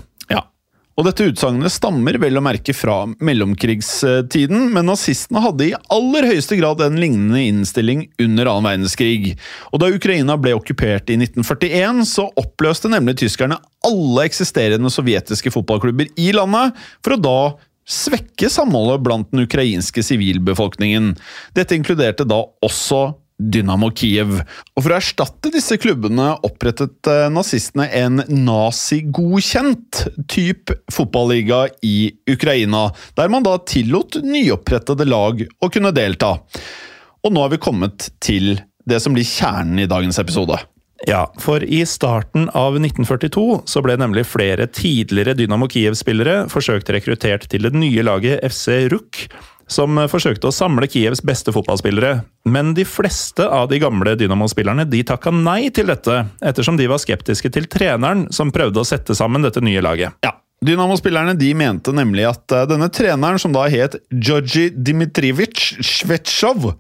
Og 0.97 1.05
dette 1.05 1.27
utsagnet 1.29 1.75
stammer 1.75 2.17
vel 2.23 2.39
å 2.41 2.43
merke 2.45 2.73
fra 2.73 3.03
mellomkrigstiden, 3.05 4.71
men 4.73 4.89
nazistene 4.89 5.43
hadde 5.45 5.67
i 5.67 5.75
aller 5.93 6.29
høyeste 6.31 6.57
grad 6.57 6.81
en 6.81 6.97
lignende 7.01 7.43
innstilling 7.45 8.07
under 8.25 8.49
annen 8.49 8.69
verdenskrig. 8.71 9.35
Og 9.77 9.83
da 9.83 9.91
Ukraina 9.93 10.39
ble 10.41 10.55
okkupert 10.57 11.13
i 11.13 11.19
1941, 11.21 12.01
så 12.09 12.31
oppløste 12.41 12.89
nemlig 12.93 13.19
tyskerne 13.21 13.61
alle 13.85 14.25
eksisterende 14.25 14.89
sovjetiske 14.93 15.53
fotballklubber 15.53 16.09
i 16.17 16.31
landet, 16.37 16.73
for 17.05 17.17
å 17.17 17.21
da 17.21 17.39
svekke 17.87 18.49
samholdet 18.51 19.05
blant 19.05 19.29
den 19.31 19.45
ukrainske 19.45 20.01
sivilbefolkningen. 20.03 21.13
Dette 21.55 21.77
inkluderte 21.77 22.25
da 22.27 22.41
også 22.65 23.11
Dynamo 23.37 23.91
Kiev. 23.93 24.39
Og 24.77 24.85
For 24.85 24.93
å 24.93 24.99
erstatte 24.99 25.53
disse 25.55 25.77
klubbene 25.81 26.33
opprettet 26.47 27.11
eh, 27.13 27.27
nazistene 27.33 27.89
en 27.99 28.23
nazigodkjent 28.31 30.05
type 30.33 30.79
fotballiga 30.93 31.67
i 31.85 32.13
Ukraina, 32.33 32.89
der 33.19 33.33
man 33.33 33.47
da 33.47 33.59
tillot 33.69 34.21
nyopprettede 34.25 35.09
lag 35.09 35.45
å 35.61 35.73
kunne 35.73 35.95
delta. 35.97 36.37
Og 37.27 37.35
nå 37.35 37.45
har 37.45 37.53
vi 37.53 37.61
kommet 37.63 38.11
til 38.23 38.57
det 38.87 39.03
som 39.03 39.17
blir 39.17 39.27
kjernen 39.27 39.83
i 39.83 39.91
dagens 39.91 40.21
episode. 40.23 40.59
Ja, 41.05 41.27
for 41.43 41.61
i 41.61 41.83
starten 41.85 42.47
av 42.57 42.79
1942 42.79 43.67
så 43.69 43.83
ble 43.85 43.99
nemlig 44.01 44.25
flere 44.31 44.65
tidligere 44.71 45.35
Dynamo 45.37 45.69
Kiev-spillere 45.69 46.47
forsøkt 46.49 46.89
rekruttert 46.95 47.45
til 47.53 47.67
det 47.67 47.75
nye 47.77 48.05
laget 48.07 48.41
FC 48.47 48.87
RUK, 48.89 49.27
som 49.67 49.99
forsøkte 50.11 50.49
å 50.49 50.55
samle 50.55 50.89
Kievs 50.91 51.23
beste 51.27 51.53
fotballspillere. 51.55 52.21
Men 52.47 52.73
de 52.77 52.85
fleste 52.87 53.47
av 53.47 53.69
de 53.71 53.81
gamle 53.83 54.15
Dynamo-spillerne 54.19 54.87
de 54.89 55.03
takka 55.07 55.33
nei 55.35 55.69
til 55.75 55.91
dette, 55.91 56.23
ettersom 56.41 56.79
de 56.79 56.89
var 56.91 57.03
skeptiske 57.03 57.51
til 57.55 57.69
treneren 57.71 58.27
som 58.35 58.55
prøvde 58.55 58.83
å 58.83 58.87
sette 58.87 59.17
sammen 59.19 59.47
dette 59.47 59.63
nye 59.65 59.83
laget. 59.83 60.15
Ja, 60.27 60.37
Dynamo-spillerne 60.65 61.35
de 61.37 61.51
mente 61.59 61.93
nemlig 61.93 62.25
at 62.31 62.55
eh, 62.55 62.65
denne 62.71 62.89
treneren, 62.93 63.41
som 63.43 63.53
da 63.55 63.67
het 63.71 63.99
Georgi 64.11 64.71
Dmitrivitsj 64.73 65.83
Svetsjov, 65.85 66.73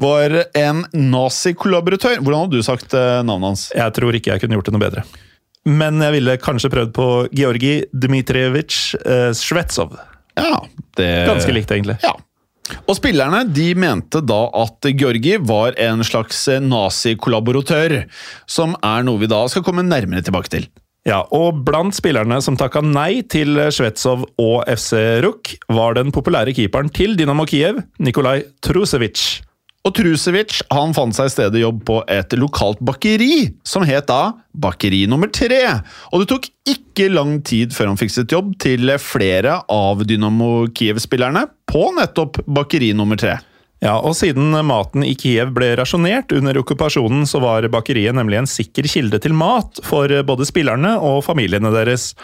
var 0.00 0.32
en 0.58 0.82
nazikollaboratør. 0.90 2.18
Hvordan 2.18 2.46
hadde 2.46 2.58
du 2.58 2.66
sagt 2.66 2.96
eh, 2.98 3.20
navnet 3.22 3.52
hans? 3.52 3.68
Jeg 3.76 3.94
tror 3.94 4.16
ikke 4.16 4.34
jeg 4.34 4.42
kunne 4.42 4.58
gjort 4.58 4.70
det 4.70 4.74
noe 4.74 4.82
bedre. 4.82 5.06
Men 5.64 6.02
jeg 6.02 6.12
ville 6.18 6.34
kanskje 6.42 6.72
prøvd 6.72 6.90
på 6.96 7.06
Georgi 7.32 7.76
Dmitrijevitsj 7.94 8.98
eh, 9.00 9.30
Svetsov. 9.38 9.94
Ja, 10.38 10.60
det 10.98 11.10
Ganske 11.28 11.54
likt, 11.54 11.70
egentlig. 11.70 11.98
Ja. 12.02 12.14
Og 12.88 12.96
spillerne 12.96 13.42
de 13.52 13.66
mente 13.76 14.22
da 14.24 14.46
at 14.56 14.88
Georgi 14.96 15.36
var 15.44 15.76
en 15.80 16.00
slags 16.06 16.46
nazikollaboratør, 16.64 18.00
som 18.48 18.72
er 18.80 19.04
noe 19.04 19.20
vi 19.20 19.28
da 19.30 19.42
skal 19.52 19.64
komme 19.66 19.84
nærmere 19.84 20.24
tilbake 20.24 20.52
til. 20.52 20.68
Ja, 21.04 21.20
og 21.36 21.60
blant 21.66 21.92
spillerne 21.92 22.38
som 22.40 22.56
takka 22.56 22.80
nei 22.80 23.20
til 23.28 23.58
Svetsov 23.68 24.24
og 24.40 24.64
FC 24.72 25.20
RUK, 25.20 25.52
var 25.76 25.98
den 25.98 26.14
populære 26.16 26.54
keeperen 26.56 26.88
til 26.88 27.12
Dynamo 27.18 27.44
Kiev, 27.48 27.82
Nikolai 28.00 28.38
Trusevitsj. 28.64 29.42
Og 29.84 29.92
Trusevic 29.98 30.62
han 30.72 30.94
fant 30.96 31.12
seg 31.12 31.28
i 31.28 31.32
stedet 31.34 31.60
jobb 31.60 31.82
på 31.84 31.98
et 32.08 32.32
lokalt 32.40 32.80
bakeri, 32.80 33.50
som 33.68 33.84
het 33.84 34.08
da 34.08 34.32
Bakeri 34.56 35.02
nummer 35.10 35.28
tre. 35.28 35.60
Og 36.08 36.22
det 36.22 36.28
tok 36.30 36.46
ikke 36.70 37.10
lang 37.12 37.40
tid 37.44 37.74
før 37.76 37.90
han 37.90 38.00
fikk 38.00 38.14
sitt 38.14 38.32
jobb 38.32 38.54
til 38.62 38.94
flere 39.02 39.58
av 39.68 40.06
Dynamo 40.08 40.70
Kiev-spillerne 40.72 41.44
på 41.68 41.90
nettopp 41.98 42.40
Bakeri 42.46 42.94
nummer 42.96 43.20
tre. 43.20 43.36
Ja, 43.84 43.98
og 43.98 44.14
siden 44.16 44.54
maten 44.64 45.04
i 45.04 45.12
Kiev 45.20 45.50
ble 45.52 45.74
rasjonert 45.76 46.32
under 46.32 46.56
okkupasjonen, 46.62 47.26
så 47.28 47.42
var 47.44 47.66
bakeriet 47.68 48.16
nemlig 48.16 48.38
en 48.40 48.48
sikker 48.48 48.88
kilde 48.88 49.20
til 49.20 49.34
mat 49.36 49.82
for 49.84 50.08
både 50.24 50.46
spillerne 50.48 50.94
og 51.04 51.20
familiene 51.26 51.72
deres. 51.74 52.14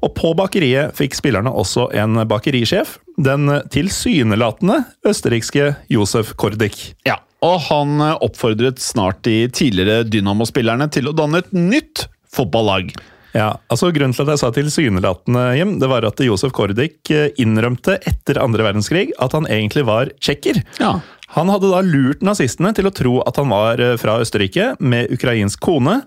Og 0.00 0.14
på 0.16 0.32
bakeriet 0.38 0.96
fikk 0.96 1.18
spillerne 1.18 1.52
også 1.52 1.90
en 2.00 2.22
bakerisjef, 2.30 2.96
den 3.20 3.50
tilsynelatende 3.72 4.82
østerrikske 5.06 5.74
Josef 5.92 6.32
Kordik. 6.40 6.78
Ja, 7.08 7.18
og 7.44 7.60
han 7.68 8.00
eh, 8.00 8.16
oppfordret 8.24 8.80
snart 8.82 9.22
de 9.28 9.44
tidligere 9.52 10.04
Dynamo-spillerne 10.08 10.88
til 10.92 11.10
å 11.10 11.16
danne 11.16 11.42
et 11.44 11.52
nytt 11.56 12.06
fotballag. 12.32 12.92
Ja, 13.36 13.52
altså 13.70 13.92
Grunnen 13.94 14.14
til 14.16 14.24
at 14.24 14.32
jeg 14.32 14.42
sa 14.42 14.50
tilsynelatende, 14.54 15.44
Jim, 15.54 15.76
det 15.78 15.90
var 15.90 16.06
at 16.08 16.18
Josef 16.24 16.54
Kordik 16.56 17.12
eh, 17.14 17.30
innrømte 17.40 18.00
etter 18.08 18.40
andre 18.42 18.66
verdenskrig 18.66 19.10
at 19.22 19.36
han 19.36 19.48
egentlig 19.50 19.86
var 19.88 20.10
tsjekker. 20.18 20.62
Ja. 20.82 20.98
Han 21.36 21.52
hadde 21.52 21.70
da 21.70 21.84
lurt 21.86 22.24
nazistene 22.26 22.72
til 22.74 22.90
å 22.90 22.94
tro 22.94 23.20
at 23.22 23.38
han 23.38 23.52
var 23.52 23.82
eh, 23.82 23.96
fra 24.00 24.18
Østerrike 24.22 24.74
med 24.82 25.12
ukrainsk 25.14 25.62
kone, 25.62 26.00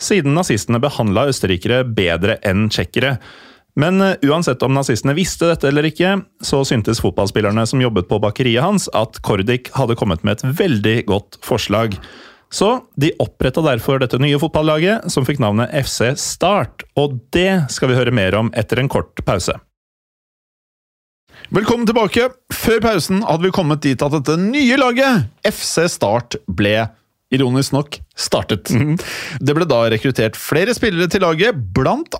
siden 0.00 0.34
nazistene 0.34 0.80
behandla 0.82 1.28
østerrikere 1.30 1.84
bedre 1.86 2.40
enn 2.42 2.66
tsjekkere. 2.72 3.18
Men 3.80 4.00
eh, 4.00 4.16
uansett 4.22 4.62
om 4.62 4.74
nazistene 4.74 5.16
visste 5.16 5.48
dette 5.50 5.68
eller 5.68 5.88
ikke, 5.88 6.16
så 6.42 6.62
syntes 6.66 7.02
fotballspillerne 7.02 7.66
som 7.66 7.82
jobbet 7.82 8.08
på 8.10 8.20
bakeriet 8.22 8.62
hans 8.62 8.86
at 8.94 9.18
Kordik 9.26 9.72
hadde 9.74 9.98
kommet 9.98 10.22
med 10.22 10.38
et 10.38 10.60
veldig 10.62 10.96
godt 11.10 11.40
forslag. 11.42 11.98
Så 12.54 12.84
de 13.00 13.10
oppretta 13.18 13.64
derfor 13.66 13.98
dette 13.98 14.20
nye 14.22 14.38
fotballaget, 14.38 15.08
som 15.10 15.26
fikk 15.26 15.40
navnet 15.42 15.72
FC 15.74 16.12
Start. 16.20 16.84
Og 16.94 17.18
det 17.34 17.66
skal 17.74 17.90
vi 17.90 17.98
høre 17.98 18.14
mer 18.14 18.36
om 18.38 18.52
etter 18.54 18.78
en 18.78 18.90
kort 18.92 19.24
pause. 19.26 19.56
Velkommen 21.54 21.86
tilbake. 21.88 22.28
Før 22.54 22.78
pausen 22.84 23.24
hadde 23.26 23.48
vi 23.48 23.54
kommet 23.54 23.82
dit 23.82 24.00
at 24.00 24.14
dette 24.14 24.38
nye 24.38 24.78
laget, 24.78 25.26
FC 25.42 25.88
Start, 25.90 26.38
ble 26.46 26.86
ironisk 27.34 27.74
nok, 27.74 27.98
startet. 28.16 28.70
Det 29.40 29.54
ble 29.56 29.66
da 29.68 29.80
rekruttert 29.92 30.38
flere 30.38 30.74
spillere 30.76 31.10
til 31.10 31.24
laget, 31.24 31.58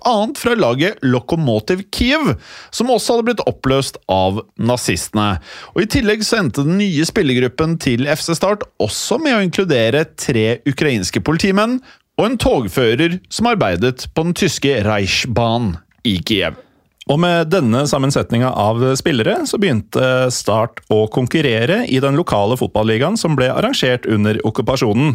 annet 0.05 0.39
fra 0.39 0.55
laget 0.59 0.99
Lokomotiv 1.05 1.85
Kiev, 1.95 2.35
som 2.71 2.91
også 2.91 3.15
hadde 3.15 3.27
blitt 3.29 3.45
oppløst 3.47 3.99
av 4.11 4.41
nazistene. 4.57 5.39
Og 5.75 5.85
I 5.85 5.91
tillegg 5.97 6.25
så 6.25 6.41
endte 6.41 6.65
den 6.67 6.79
nye 6.81 7.05
spillergruppen 7.07 7.77
til 7.81 8.09
FC 8.11 8.33
Start 8.37 8.67
også 8.83 9.19
med 9.23 9.37
å 9.37 9.45
inkludere 9.45 10.05
tre 10.19 10.59
ukrainske 10.67 11.23
politimenn 11.25 11.79
og 12.19 12.29
en 12.29 12.37
togfører 12.39 13.19
som 13.29 13.49
arbeidet 13.51 14.07
på 14.15 14.27
den 14.27 14.37
tyske 14.37 14.77
Reichbahn 14.85 15.75
i 16.07 16.19
Kiev. 16.23 16.64
Og 17.05 17.19
med 17.21 17.51
denne 17.53 17.83
sammensetninga 17.85 18.49
av 18.57 18.81
spillere 18.97 19.43
så 19.45 19.59
begynte 19.61 20.31
Start 20.33 20.81
å 20.89 21.03
konkurrere 21.13 21.83
i 21.85 21.99
den 22.01 22.17
lokale 22.17 22.57
fotballigaen 22.57 23.17
som 23.19 23.35
ble 23.37 23.51
arrangert 23.53 24.07
under 24.09 24.39
okkupasjonen. 24.47 25.13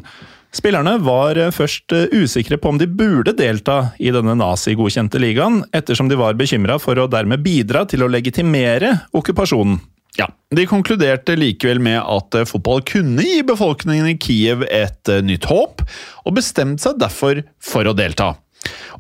Spillerne 0.54 0.96
var 1.02 1.38
først 1.54 1.92
usikre 2.14 2.58
på 2.58 2.70
om 2.70 2.78
de 2.78 2.86
burde 2.86 3.34
delta 3.38 3.92
i 4.02 4.10
denne 4.14 4.36
nazigodkjente 4.38 5.18
ligaen, 5.22 5.64
ettersom 5.74 6.10
de 6.10 6.18
var 6.18 6.38
bekymra 6.38 6.78
for 6.82 6.98
å 6.98 7.08
dermed 7.10 7.42
bidra 7.42 7.84
til 7.90 8.06
å 8.06 8.10
legitimere 8.10 8.96
okkupasjonen. 9.14 9.78
Ja, 10.18 10.26
De 10.50 10.66
konkluderte 10.66 11.36
likevel 11.38 11.78
med 11.82 12.00
at 12.02 12.34
fotball 12.50 12.82
kunne 12.86 13.22
gi 13.22 13.44
befolkningen 13.46 14.10
i 14.10 14.16
Kiev 14.18 14.64
et 14.66 15.10
nytt 15.22 15.46
håp, 15.50 15.84
og 16.26 16.38
bestemte 16.38 16.82
seg 16.82 16.98
derfor 17.02 17.42
for 17.62 17.86
å 17.86 17.94
delta. 17.94 18.34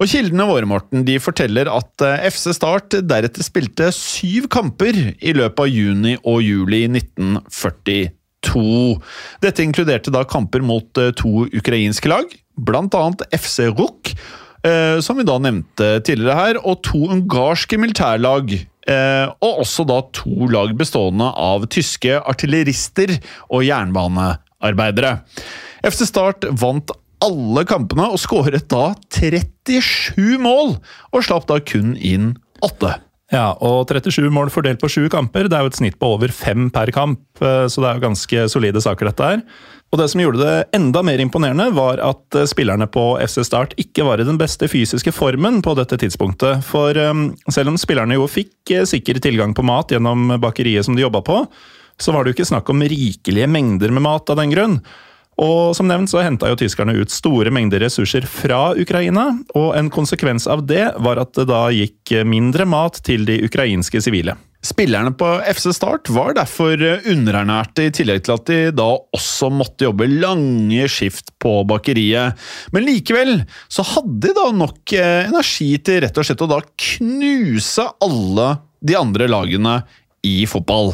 Og 0.00 0.08
Kildene 0.08 0.46
våre 0.48 0.68
Morten, 0.68 1.04
de 1.04 1.18
forteller 1.20 1.68
at 1.70 2.04
eh, 2.06 2.26
FC 2.32 2.50
Start 2.56 2.96
deretter 3.04 3.44
spilte 3.44 3.90
syv 3.94 4.48
kamper 4.52 4.96
i 5.18 5.34
løpet 5.36 5.64
av 5.64 5.70
juni 5.70 6.16
og 6.22 6.40
juli 6.44 6.86
1942. 6.88 8.64
Dette 9.44 9.66
inkluderte 9.66 10.14
da 10.14 10.24
kamper 10.28 10.64
mot 10.64 11.00
eh, 11.00 11.12
to 11.16 11.46
ukrainske 11.50 12.08
lag, 12.12 12.30
annet 12.60 13.26
FC 13.36 13.70
Ruk, 13.72 14.14
som 15.00 15.16
vi 15.16 15.24
da 15.24 15.38
nevnte 15.40 15.86
tidligere 16.04 16.34
her, 16.36 16.58
og 16.60 16.82
to 16.84 17.06
ungarske 17.14 17.78
militærlag. 17.80 18.52
Eh, 18.88 19.26
og 19.44 19.60
også 19.62 19.84
da 19.88 20.00
to 20.16 20.48
lag 20.50 20.72
bestående 20.78 21.28
av 21.36 21.66
tyske 21.70 22.16
artillerister 22.16 23.12
og 23.52 23.64
jernbanearbeidere. 23.66 25.18
FC 25.86 26.06
Start 26.08 26.48
vant 26.60 26.92
alle 27.24 27.64
kampene 27.68 28.08
og 28.10 28.20
skåret 28.22 28.68
da 28.72 28.92
37 29.12 30.40
mål, 30.42 30.76
og 31.12 31.24
slapp 31.26 31.48
da 31.50 31.60
kun 31.60 31.94
inn 31.96 32.34
åtte. 32.64 32.96
Ja, 33.30 33.52
og 33.62 33.86
37 33.86 34.26
mål 34.34 34.48
fordelt 34.50 34.80
på 34.82 34.88
sju 34.90 35.04
kamper, 35.10 35.46
det 35.46 35.54
er 35.54 35.62
jo 35.62 35.70
et 35.70 35.78
snitt 35.78 35.98
på 36.00 36.08
over 36.16 36.32
fem 36.34 36.66
per 36.74 36.90
kamp, 36.94 37.22
eh, 37.38 37.66
så 37.70 37.82
det 37.82 37.90
er 37.90 37.98
jo 38.00 38.06
ganske 38.08 38.46
solide 38.50 38.82
saker, 38.82 39.06
dette 39.06 39.28
her. 39.28 39.44
Og 39.90 39.98
det 39.98 40.06
som 40.10 40.22
gjorde 40.22 40.42
det 40.42 40.56
enda 40.74 41.02
mer 41.06 41.22
imponerende, 41.22 41.68
var 41.74 42.02
at 42.02 42.38
eh, 42.38 42.48
spillerne 42.50 42.88
på 42.90 43.04
FC 43.22 43.44
Start 43.46 43.76
ikke 43.78 44.06
var 44.06 44.22
i 44.22 44.26
den 44.26 44.38
beste 44.38 44.66
fysiske 44.70 45.14
formen 45.14 45.60
på 45.62 45.76
dette 45.78 45.98
tidspunktet. 46.02 46.64
For 46.66 46.98
um, 46.98 47.28
selv 47.50 47.70
om 47.70 47.78
spillerne 47.78 48.18
jo 48.18 48.26
fikk 48.30 48.74
uh, 48.74 48.86
sikker 48.86 49.22
tilgang 49.22 49.54
på 49.54 49.66
mat 49.66 49.94
gjennom 49.94 50.34
bakeriet 50.42 50.86
som 50.86 50.98
de 50.98 51.06
jobba 51.06 51.22
på, 51.26 51.44
så 52.00 52.14
var 52.14 52.24
det 52.24 52.32
jo 52.32 52.40
ikke 52.40 52.50
snakk 52.50 52.70
om 52.72 52.82
rikelige 52.82 53.50
mengder 53.50 53.94
med 53.94 54.06
mat 54.06 54.30
av 54.32 54.42
den 54.42 54.54
grunn. 54.54 54.78
Og 55.40 55.72
som 55.76 55.88
nevnt 55.88 56.12
så 56.12 56.20
henta 56.24 56.50
jo 56.50 56.58
tyskerne 56.60 56.94
ut 57.00 57.12
store 57.12 57.52
mengder 57.54 57.80
ressurser 57.80 58.26
fra 58.28 58.74
Ukraina, 58.76 59.30
og 59.56 59.72
en 59.78 59.88
konsekvens 59.92 60.46
av 60.50 60.66
det 60.68 60.90
var 61.00 61.22
at 61.22 61.32
det 61.38 61.48
da 61.48 61.64
gikk 61.72 62.12
mindre 62.28 62.68
mat 62.68 63.00
til 63.06 63.24
de 63.28 63.40
ukrainske 63.48 64.02
sivile. 64.04 64.36
Spillerne 64.60 65.14
på 65.16 65.28
FC 65.48 65.70
Start 65.72 66.10
var 66.12 66.34
derfor 66.36 66.76
underernærte, 67.08 67.86
i 67.88 67.92
tillegg 67.96 68.26
til 68.26 68.34
at 68.34 68.50
de 68.50 68.58
da 68.76 68.90
også 69.16 69.48
måtte 69.48 69.86
jobbe 69.86 70.04
lange 70.10 70.84
skift 70.92 71.32
på 71.40 71.62
bakeriet. 71.68 72.36
Men 72.74 72.84
likevel 72.84 73.38
så 73.72 73.86
hadde 73.94 74.18
de 74.26 74.34
da 74.36 74.50
nok 74.52 74.92
eh, 74.92 75.30
energi 75.30 75.72
til 75.80 76.02
rett 76.04 76.20
og 76.20 76.28
slett 76.28 76.44
å 76.44 76.50
da 76.50 76.60
knuse 76.60 77.88
alle 78.04 78.50
de 78.84 78.96
andre 79.00 79.28
lagene 79.32 79.78
i 80.26 80.44
fotball. 80.48 80.92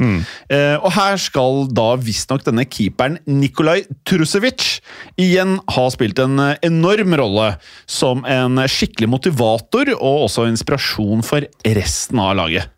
Eh, 0.52 0.76
og 0.76 0.92
her 0.94 1.18
skal 1.20 1.66
da 1.74 1.88
visstnok 1.98 2.44
denne 2.46 2.66
keeperen 2.68 3.18
Nikolaj 3.26 3.84
Trusevic 4.06 4.78
igjen 5.20 5.58
ha 5.74 5.86
spilt 5.92 6.20
en 6.22 6.38
eh, 6.42 6.54
enorm 6.66 7.16
rolle 7.18 7.50
som 7.90 8.24
en 8.28 8.62
skikkelig 8.70 9.10
motivator 9.10 9.92
og 9.96 10.26
også 10.28 10.46
inspirasjon 10.52 11.26
for 11.26 11.46
resten 11.66 12.22
av 12.22 12.36
laget. 12.38 12.72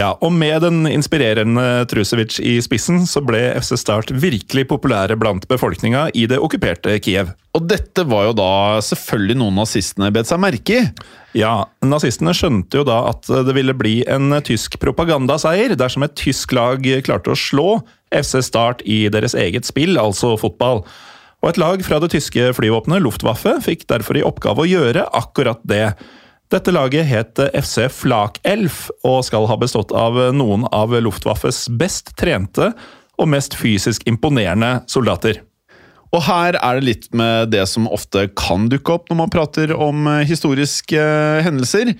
Ja, 0.00 0.14
og 0.24 0.32
med 0.32 0.62
den 0.64 0.86
inspirerende 0.88 1.84
Trusevic 1.90 2.38
i 2.40 2.54
spissen, 2.64 3.02
så 3.04 3.20
ble 3.20 3.42
FC 3.58 3.74
Start 3.76 4.08
virkelig 4.22 4.64
populære 4.70 5.18
blant 5.20 5.44
befolkninga 5.50 6.06
i 6.16 6.22
det 6.30 6.38
okkuperte 6.40 6.94
Kiev. 7.04 7.34
Og 7.52 7.66
dette 7.68 8.06
var 8.08 8.30
jo 8.30 8.36
da 8.38 8.52
selvfølgelig 8.86 9.36
noen 9.42 9.58
nazistene 9.60 10.08
bet 10.14 10.30
seg 10.30 10.40
merke 10.40 10.78
i. 10.78 10.86
Ja, 11.36 11.66
nazistene 11.84 12.32
skjønte 12.36 12.80
jo 12.80 12.86
da 12.88 13.02
at 13.10 13.28
det 13.28 13.52
ville 13.58 13.76
bli 13.76 13.98
en 14.08 14.32
tysk 14.46 14.78
propagandaseier 14.80 15.76
dersom 15.76 16.06
et 16.06 16.16
tysk 16.16 16.54
lag 16.56 16.86
klarte 17.04 17.34
å 17.34 17.38
slå 17.38 17.82
FC 18.08 18.40
Start 18.46 18.80
i 18.88 19.02
deres 19.12 19.36
eget 19.36 19.68
spill, 19.68 20.00
altså 20.00 20.32
fotball. 20.40 20.80
Og 21.44 21.52
et 21.52 21.60
lag 21.60 21.84
fra 21.84 22.00
det 22.00 22.14
tyske 22.14 22.54
flyvåpenet, 22.56 23.04
Luftwaffe, 23.04 23.58
fikk 23.68 23.84
derfor 23.92 24.16
i 24.16 24.24
oppgave 24.24 24.64
å 24.64 24.70
gjøre 24.70 25.04
akkurat 25.20 25.60
det. 25.68 25.90
Dette 26.50 26.72
laget 26.74 27.06
het 27.06 27.38
FC 27.54 27.84
Flakelf, 27.94 28.88
og 29.06 29.20
skal 29.22 29.44
ha 29.46 29.54
bestått 29.54 29.92
av 29.94 30.16
noen 30.34 30.64
av 30.74 30.90
Luftwaffes 30.98 31.68
best 31.78 32.10
trente 32.18 32.72
og 33.20 33.28
mest 33.30 33.54
fysisk 33.54 34.02
imponerende 34.10 34.80
soldater. 34.90 35.44
Og 36.10 36.24
her 36.26 36.58
er 36.58 36.80
det 36.80 36.88
litt 36.88 37.06
med 37.14 37.52
det 37.54 37.62
som 37.70 37.86
ofte 37.86 38.24
kan 38.34 38.66
dukke 38.72 38.96
opp 38.96 39.12
når 39.12 39.20
man 39.20 39.30
prater 39.30 39.74
om 39.76 40.08
eh, 40.10 40.24
historiske 40.26 40.98
eh, 40.98 41.42
hendelser. 41.46 41.92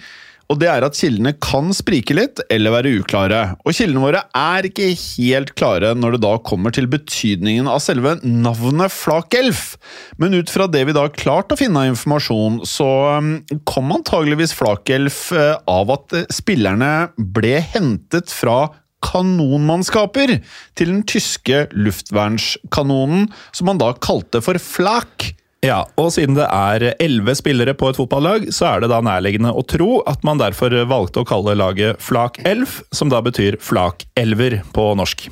Og 0.51 0.59
det 0.59 0.67
er 0.67 0.83
at 0.83 0.99
kildene 0.99 1.33
kan 1.39 1.71
sprike 1.77 2.15
litt 2.17 2.43
eller 2.51 2.75
være 2.75 2.95
uklare. 2.99 3.41
Og 3.63 3.77
kildene 3.77 4.03
våre 4.03 4.25
er 4.37 4.67
ikke 4.67 4.89
helt 4.97 5.55
klare 5.59 5.93
når 5.95 6.17
det 6.17 6.23
da 6.25 6.33
kommer 6.47 6.75
til 6.75 6.89
betydningen 6.91 7.71
av 7.71 7.79
selve 7.85 8.17
navnet 8.25 8.91
Flakelf. 8.91 9.77
Men 10.19 10.35
ut 10.35 10.51
fra 10.51 10.67
det 10.71 10.83
vi 10.89 10.97
da 10.97 11.07
har 11.07 11.15
klart 11.15 11.55
å 11.55 11.59
finne 11.61 11.85
av 11.85 11.93
informasjon, 11.93 12.61
så 12.67 12.91
um, 13.21 13.33
kom 13.69 13.95
antageligvis 13.95 14.57
Flakelf 14.59 15.29
eh, 15.37 15.55
av 15.71 15.95
at 15.95 16.19
eh, 16.19 16.29
spillerne 16.35 17.11
ble 17.17 17.61
hentet 17.71 18.35
fra 18.35 18.73
kanonmannskaper 19.07 20.35
til 20.77 20.91
den 20.91 21.05
tyske 21.09 21.69
luftvernskanonen, 21.73 23.31
som 23.55 23.71
man 23.71 23.81
da 23.81 23.95
kalte 24.03 24.43
for 24.45 24.61
Flak. 24.61 25.31
Ja, 25.61 25.83
og 26.01 26.09
siden 26.15 26.39
det 26.39 26.47
er 26.49 26.95
elleve 27.05 27.35
spillere 27.37 27.75
på 27.77 27.91
et 27.91 27.99
fotballag, 27.99 28.47
så 28.49 28.65
er 28.71 28.81
det 28.81 28.89
da 28.89 29.03
nærliggende 29.05 29.51
å 29.53 29.61
tro 29.69 29.99
at 30.09 30.23
man 30.25 30.41
derfor 30.41 30.73
valgte 30.89 31.21
å 31.21 31.29
kalle 31.29 31.53
laget 31.61 32.01
Flak 32.01 32.39
Elf, 32.49 32.79
som 32.97 33.13
da 33.13 33.21
betyr 33.21 33.59
Flakelver 33.61 34.63
på 34.73 34.87
norsk. 34.97 35.27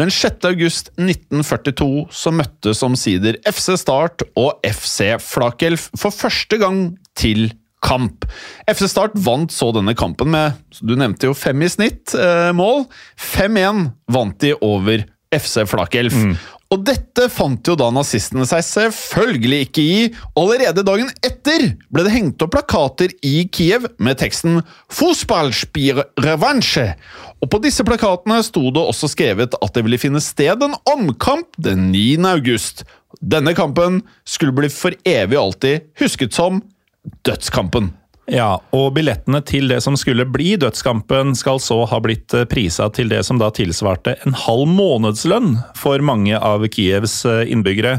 Den 0.00 0.14
6. 0.14 0.48
august 0.48 0.88
1942 0.96 2.06
så 2.08 2.32
møttes 2.32 2.80
omsider 2.86 3.36
FC 3.44 3.74
Start 3.82 4.24
og 4.32 4.64
FC 4.64 5.18
Flakelf 5.20 5.90
for 5.92 6.14
første 6.14 6.56
gang 6.64 6.80
til 7.12 7.50
kamp. 7.84 8.24
FC 8.64 8.88
Start 8.88 9.12
vant 9.14 9.52
så 9.52 9.68
denne 9.76 9.92
kampen 9.94 10.32
med 10.32 10.56
du 10.80 10.96
nevnte 10.96 11.28
jo 11.28 11.36
fem 11.36 11.60
i 11.62 11.68
snitt 11.68 12.16
eh, 12.16 12.48
mål. 12.56 12.86
5-1 13.20 13.90
vant 14.08 14.40
de 14.40 14.56
over 14.64 15.04
FC 15.36 15.66
Flakelf. 15.68 16.16
Og 16.68 16.82
dette 16.84 17.30
fant 17.32 17.64
jo 17.64 17.72
da 17.80 17.86
nazistene 17.94 18.44
seg 18.48 18.60
selvfølgelig 18.66 19.58
ikke 19.64 19.84
i. 19.84 20.00
Allerede 20.36 20.84
dagen 20.84 21.08
etter 21.24 21.70
ble 21.88 22.04
det 22.04 22.12
hengt 22.12 22.44
opp 22.44 22.52
plakater 22.52 23.14
i 23.24 23.46
Kiev 23.48 23.86
med 23.96 24.18
teksten 24.20 24.60
'Fußballspiel 24.92 26.02
revansje'. 26.20 26.92
Og 27.40 27.48
på 27.48 27.62
disse 27.64 27.86
plakatene 27.88 28.42
sto 28.44 28.66
det 28.68 28.84
også 28.84 29.08
skrevet 29.08 29.56
at 29.56 29.72
det 29.72 29.84
ville 29.86 30.00
finne 30.00 30.20
sted 30.20 30.60
en 30.60 30.76
omkamp 30.92 31.56
den 31.56 31.88
9. 31.94 32.20
august. 32.28 32.84
Denne 33.24 33.54
kampen 33.56 34.02
skulle 34.28 34.52
bli 34.52 34.68
for 34.68 34.92
evig 35.08 35.38
og 35.38 35.46
alltid 35.48 35.88
husket 36.02 36.36
som 36.36 36.60
dødskampen. 37.24 37.94
Ja, 38.28 38.58
og 38.76 38.92
billettene 38.98 39.40
til 39.46 39.70
det 39.70 39.80
som 39.84 39.96
skulle 39.96 40.26
bli 40.28 40.52
dødskampen, 40.60 41.32
skal 41.38 41.60
så 41.64 41.80
ha 41.88 42.00
blitt 42.04 42.34
eh, 42.36 42.46
prisa 42.48 42.90
til 42.92 43.08
det 43.12 43.22
som 43.26 43.40
da 43.40 43.48
tilsvarte 43.54 44.18
en 44.26 44.36
halv 44.36 44.68
månedslønn 44.68 45.54
for 45.78 46.04
mange 46.04 46.36
av 46.36 46.66
Kievs 46.74 47.22
eh, 47.28 47.46
innbyggere. 47.48 47.98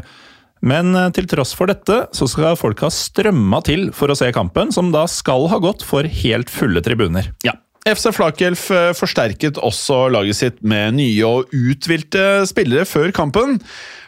Men 0.62 0.94
eh, 0.94 1.10
til 1.16 1.30
tross 1.32 1.56
for 1.58 1.72
dette, 1.72 2.04
så 2.14 2.30
skal 2.30 2.60
folk 2.60 2.84
ha 2.86 2.92
strømma 2.94 3.64
til 3.66 3.90
for 3.96 4.12
å 4.12 4.18
se 4.20 4.30
kampen, 4.36 4.74
som 4.76 4.94
da 4.94 5.08
skal 5.10 5.50
ha 5.50 5.62
gått 5.64 5.86
for 5.88 6.06
helt 6.06 6.54
fulle 6.54 6.84
tribuner. 6.86 7.32
Ja. 7.48 7.58
FC 7.88 8.12
Flakelf 8.12 8.66
eh, 8.76 8.92
forsterket 8.98 9.60
også 9.64 10.10
laget 10.12 10.38
sitt 10.40 10.60
med 10.66 10.98
nye 10.98 11.24
og 11.28 11.54
uthvilte 11.56 12.44
spillere 12.50 12.84
før 12.88 13.14
kampen. 13.16 13.60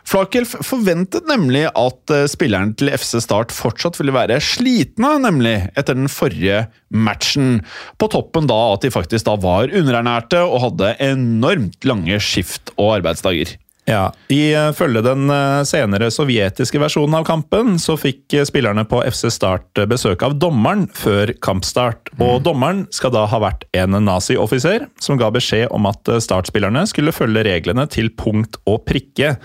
Flakelf 0.07 0.57
forventet 0.65 1.27
nemlig 1.29 1.63
at 1.69 2.13
eh, 2.13 2.27
spillerne 2.29 2.75
til 2.75 2.91
FC 2.91 3.21
Start 3.23 3.53
fortsatt 3.55 3.99
ville 4.01 4.15
være 4.15 4.41
slitne, 4.43 5.13
nemlig 5.23 5.55
etter 5.79 5.95
den 5.95 6.11
forrige 6.11 6.65
matchen. 6.91 7.61
På 8.01 8.11
toppen 8.11 8.49
da 8.51 8.59
at 8.73 8.83
de 8.83 8.91
faktisk 8.93 9.29
da 9.29 9.37
var 9.39 9.71
underernærte 9.71 10.43
og 10.43 10.65
hadde 10.67 10.95
enormt 11.07 11.87
lange 11.87 12.19
skift 12.19 12.73
og 12.77 12.97
arbeidsdager. 12.99 13.55
Ja, 13.91 14.11
Ifølge 14.31 15.01
den 15.03 15.29
eh, 15.33 15.61
senere 15.67 16.07
sovjetiske 16.13 16.79
versjonen 16.79 17.17
av 17.19 17.25
kampen, 17.27 17.75
så 17.81 17.97
fikk 17.99 18.37
eh, 18.37 18.45
spillerne 18.47 18.85
på 18.87 19.01
FC 19.03 19.27
Start 19.33 19.81
eh, 19.81 19.87
besøk 19.89 20.23
av 20.23 20.37
dommeren 20.39 20.85
før 20.95 21.33
kampstart. 21.43 22.13
Og 22.21 22.39
dommeren 22.45 22.85
skal 22.95 23.13
da 23.15 23.25
ha 23.27 23.41
vært 23.43 23.65
en 23.75 23.97
nazioffiser 24.05 24.87
som 25.03 25.19
ga 25.19 25.31
beskjed 25.33 25.67
om 25.75 25.89
at 25.89 26.07
startspillerne 26.23 26.85
skulle 26.89 27.15
følge 27.15 27.43
reglene 27.49 27.87
til 27.91 28.13
punkt 28.15 28.61
og 28.63 28.85
prikke. 28.87 29.35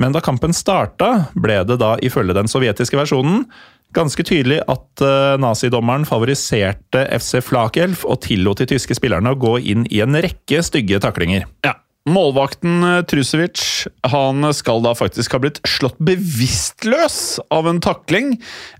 Men 0.00 0.16
da 0.16 0.24
kampen 0.24 0.56
starta, 0.56 1.28
ble 1.36 1.60
det 1.68 1.78
da 1.82 1.94
ifølge 2.02 2.34
den 2.36 2.50
sovjetiske 2.50 2.98
versjonen 2.98 3.44
ganske 3.94 4.24
tydelig 4.26 4.56
at 4.66 5.02
nazidommeren 5.38 6.02
favoriserte 6.08 7.04
FC 7.14 7.38
Flakelf 7.46 8.02
og 8.08 8.24
tillot 8.24 8.58
de 8.58 8.66
tyske 8.72 8.96
spillerne 8.98 9.36
å 9.36 9.38
gå 9.38 9.52
inn 9.70 9.84
i 9.86 10.00
en 10.02 10.18
rekke 10.18 10.64
stygge 10.66 10.98
taklinger. 11.04 11.46
Ja. 11.62 11.76
Målvakten 12.04 12.82
eh, 12.84 13.02
Trusevic 13.08 13.86
han 14.12 14.44
skal 14.52 14.82
da 14.84 14.92
faktisk 14.96 15.32
ha 15.32 15.40
blitt 15.40 15.60
slått 15.68 15.96
bevisstløs 16.04 17.38
av 17.54 17.68
en 17.70 17.80
takling, 17.84 18.34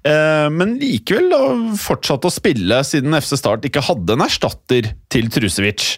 eh, 0.04 0.48
men 0.52 0.76
likevel 0.80 1.30
da 1.32 1.40
fortsatt 1.80 2.28
å 2.28 2.32
spille 2.32 2.82
siden 2.84 3.16
FC 3.16 3.38
Start 3.40 3.64
ikke 3.64 3.84
hadde 3.86 4.16
en 4.16 4.26
erstatter 4.26 4.92
til 5.12 5.32
Trusevic. 5.32 5.94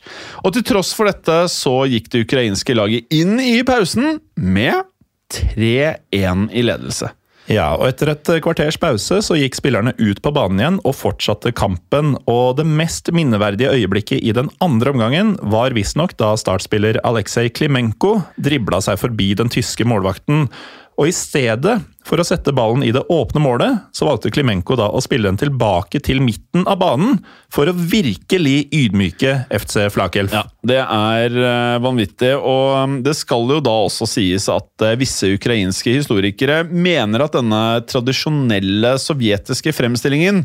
Og 0.47 0.55
til 0.55 0.67
tross 0.71 0.95
for 0.95 1.11
dette 1.11 1.43
så 1.51 1.81
gikk 1.91 2.12
det 2.15 2.27
ukrainske 2.29 2.79
laget 2.79 3.11
inn 3.15 3.41
i 3.43 3.59
pausen 3.67 4.21
med 4.39 4.87
3-1 5.35 6.51
i 6.55 6.62
ledelse. 6.62 7.11
Ja, 7.47 7.69
og 7.79 7.87
etter 7.87 8.11
et 8.11 8.31
kvarters 8.43 8.79
pause 8.83 9.21
så 9.23 9.37
gikk 9.39 9.55
spillerne 9.55 9.93
ut 10.01 10.19
på 10.23 10.33
banen 10.35 10.59
igjen 10.59 10.79
og 10.83 10.97
fortsatte 10.99 11.53
kampen. 11.55 12.17
Og 12.27 12.57
det 12.59 12.67
mest 12.67 13.13
minneverdige 13.15 13.71
øyeblikket 13.71 14.19
i 14.19 14.35
den 14.35 14.51
andre 14.65 14.91
omgangen 14.95 15.37
var 15.55 15.77
visstnok 15.77 16.17
da 16.19 16.33
startspiller 16.39 16.99
Aleksej 17.07 17.53
Klimenko 17.55 18.17
dribla 18.43 18.83
seg 18.83 18.99
forbi 19.03 19.31
den 19.39 19.53
tyske 19.53 19.87
målvakten. 19.87 20.49
Og 20.97 21.11
i 21.11 21.13
stedet 21.13 21.77
for 22.07 22.23
å 22.23 22.25
sette 22.25 22.55
ballen 22.55 22.85
i 22.87 22.93
det 22.95 23.03
åpne 23.13 23.41
målet, 23.43 23.81
så 23.93 24.07
valgte 24.07 24.31
Klimenko 24.33 24.77
da 24.79 24.87
å 24.95 25.01
spille 25.03 25.29
den 25.29 25.41
tilbake 25.41 25.99
til 26.05 26.23
midten 26.25 26.63
av 26.71 26.79
banen, 26.81 27.19
for 27.53 27.69
å 27.69 27.75
virkelig 27.77 28.69
ydmyke 28.75 29.35
FC 29.53 29.89
Flakelf. 29.93 30.33
Ja, 30.33 30.45
Det 30.67 30.79
er 30.81 31.37
uh, 31.37 31.83
vanvittig, 31.85 32.33
og 32.39 32.77
um, 32.79 32.97
det 33.05 33.17
skal 33.19 33.51
jo 33.57 33.59
da 33.65 33.75
også 33.89 34.09
sies 34.09 34.47
at 34.53 34.87
uh, 34.87 34.95
visse 34.99 35.29
ukrainske 35.35 35.99
historikere 35.99 36.63
mener 36.71 37.27
at 37.27 37.37
denne 37.37 37.65
tradisjonelle 37.91 38.95
sovjetiske 39.03 39.75
fremstillingen 39.77 40.45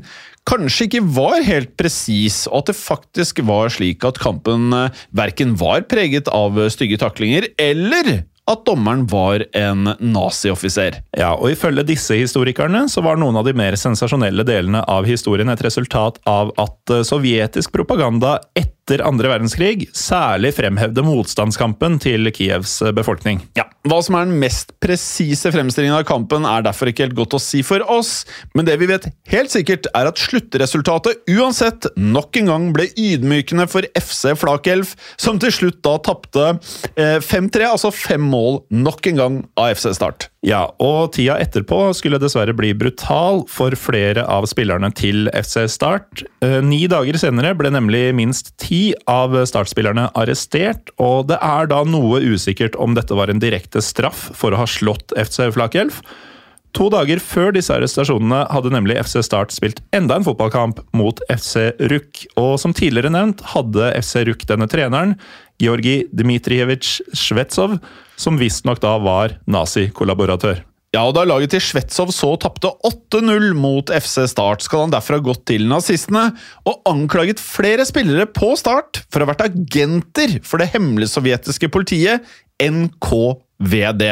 kanskje 0.50 0.88
ikke 0.90 1.04
var 1.14 1.46
helt 1.46 1.78
presis, 1.80 2.44
og 2.50 2.64
at 2.64 2.74
det 2.74 2.80
faktisk 2.82 3.44
var 3.46 3.72
slik 3.72 4.04
at 4.08 4.20
kampen 4.20 4.74
uh, 4.76 5.04
verken 5.16 5.56
var 5.62 5.86
preget 5.88 6.28
av 6.34 6.58
stygge 6.74 7.00
taklinger 7.06 7.52
eller 7.62 8.26
at 8.52 8.66
dommeren 8.68 9.06
var 9.10 9.46
en 9.58 9.94
nazioffiser. 10.00 11.00
Ja, 11.18 11.34
og 11.36 11.54
ifølge 11.54 11.86
disse 11.88 12.18
historikerne 12.20 12.86
så 12.92 13.04
var 13.06 13.20
noen 13.20 13.40
av 13.40 13.48
de 13.48 13.56
mer 13.58 13.78
sensasjonelle 13.80 14.46
delene 14.48 14.84
av 14.92 15.08
historien 15.10 15.50
et 15.52 15.64
resultat 15.66 16.20
av 16.30 16.54
at 16.62 16.94
eh, 16.94 17.06
sovjetisk 17.08 17.74
propaganda 17.76 18.38
etter 18.58 18.81
andre 18.90 19.30
verdenskrig 19.30 19.86
særlig 19.96 20.56
fremhevde 20.58 21.04
motstandskampen 21.06 22.00
til 22.02 22.28
Kievs 22.34 22.80
eh, 22.82 22.92
befolkning. 22.96 23.40
Ja, 23.56 23.68
Hva 23.88 24.02
som 24.04 24.18
er 24.18 24.28
den 24.28 24.42
mest 24.42 24.74
presise 24.84 25.52
fremstillingen 25.54 26.00
av 26.00 26.08
kampen, 26.10 26.46
er 26.46 26.66
derfor 26.66 26.90
ikke 26.92 27.06
helt 27.06 27.16
godt 27.18 27.38
å 27.38 27.42
si 27.42 27.62
for 27.64 27.86
oss, 27.88 28.26
men 28.58 28.68
det 28.68 28.80
vi 28.82 28.90
vet 28.90 29.08
helt 29.32 29.54
sikkert, 29.54 29.88
er 29.96 30.10
at 30.10 30.20
sluttresultatet 30.20 31.24
uansett 31.32 31.88
nok 31.96 32.42
en 32.42 32.52
gang 32.52 32.68
ble 32.76 32.90
ydmykende 32.98 33.70
for 33.72 33.86
FC 33.96 34.34
Flakelf, 34.42 34.96
som 35.22 35.40
til 35.42 35.54
slutt 35.54 35.82
da 35.86 35.96
tapte 36.02 36.50
eh, 36.98 37.20
5-3, 37.22 37.70
altså 37.72 37.94
fem 37.96 38.26
mål 38.34 38.64
nok 38.74 39.14
en 39.14 39.24
gang 39.24 39.42
av 39.62 39.76
FC 39.78 39.94
Start. 39.96 40.31
Ja, 40.42 40.64
og 40.82 41.12
tida 41.14 41.36
etterpå 41.38 41.92
skulle 41.94 42.18
dessverre 42.18 42.56
bli 42.58 42.72
brutal 42.74 43.44
for 43.50 43.76
flere 43.78 44.24
av 44.26 44.48
spillerne 44.50 44.90
til 44.98 45.30
FC 45.38 45.68
Start. 45.70 46.24
Eh, 46.42 46.58
ni 46.66 46.88
dager 46.90 47.20
senere 47.22 47.54
ble 47.60 47.70
nemlig 47.70 48.08
minst 48.18 48.56
ti 48.62 48.96
av 49.06 49.38
startspillerne 49.38 50.08
arrestert, 50.18 50.90
og 50.98 51.30
det 51.30 51.38
er 51.46 51.70
da 51.70 51.84
noe 51.86 52.24
usikkert 52.26 52.80
om 52.82 52.98
dette 52.98 53.14
var 53.14 53.30
en 53.30 53.44
direkte 53.44 53.86
straff 53.86 54.32
for 54.34 54.50
å 54.50 54.64
ha 54.64 54.68
slått 54.70 55.14
FC 55.14 55.46
Flakelf. 55.54 56.02
To 56.74 56.90
dager 56.90 57.22
før 57.22 57.54
disse 57.54 57.74
arrestasjonene 57.76 58.46
hadde 58.50 58.74
nemlig 58.74 58.98
FC 58.98 59.20
Start 59.28 59.54
spilt 59.54 59.84
enda 59.94 60.18
en 60.18 60.26
fotballkamp 60.26 60.82
mot 60.98 61.22
FC 61.30 61.70
RUK, 61.92 62.26
og 62.42 62.56
som 62.64 62.74
tidligere 62.74 63.14
nevnt 63.14 63.46
hadde 63.54 63.94
FC 64.00 64.24
RUK 64.26 64.50
denne 64.50 64.66
treneren, 64.72 65.20
Georgi 65.62 66.08
Dmitrijevitsj 66.18 67.12
Svetsov, 67.14 67.78
som 68.22 68.38
visstnok 68.40 68.82
da 68.84 68.98
var 69.02 69.40
nazikollaboratør. 69.50 70.62
Ja, 70.92 71.06
og 71.08 71.16
Da 71.16 71.22
laget 71.24 71.54
til 71.54 71.62
Svetsov 71.64 72.10
så 72.12 72.34
tapte 72.36 72.68
8-0 72.84 73.54
mot 73.56 73.88
FC 73.96 74.26
Start, 74.28 74.60
skal 74.66 74.84
han 74.84 74.92
derfor 74.92 75.16
ha 75.16 75.24
gått 75.24 75.46
til 75.48 75.64
nazistene 75.70 76.26
og 76.68 76.82
anklaget 76.90 77.40
flere 77.40 77.86
spillere 77.88 78.26
på 78.28 78.52
Start 78.60 79.00
for 79.08 79.22
å 79.22 79.26
ha 79.26 79.32
vært 79.32 79.46
agenter 79.46 80.36
for 80.44 80.60
det 80.60 80.68
hemmelige 80.74 81.14
sovjetiske 81.14 81.72
politiet, 81.72 82.28
NKVD. 82.60 84.04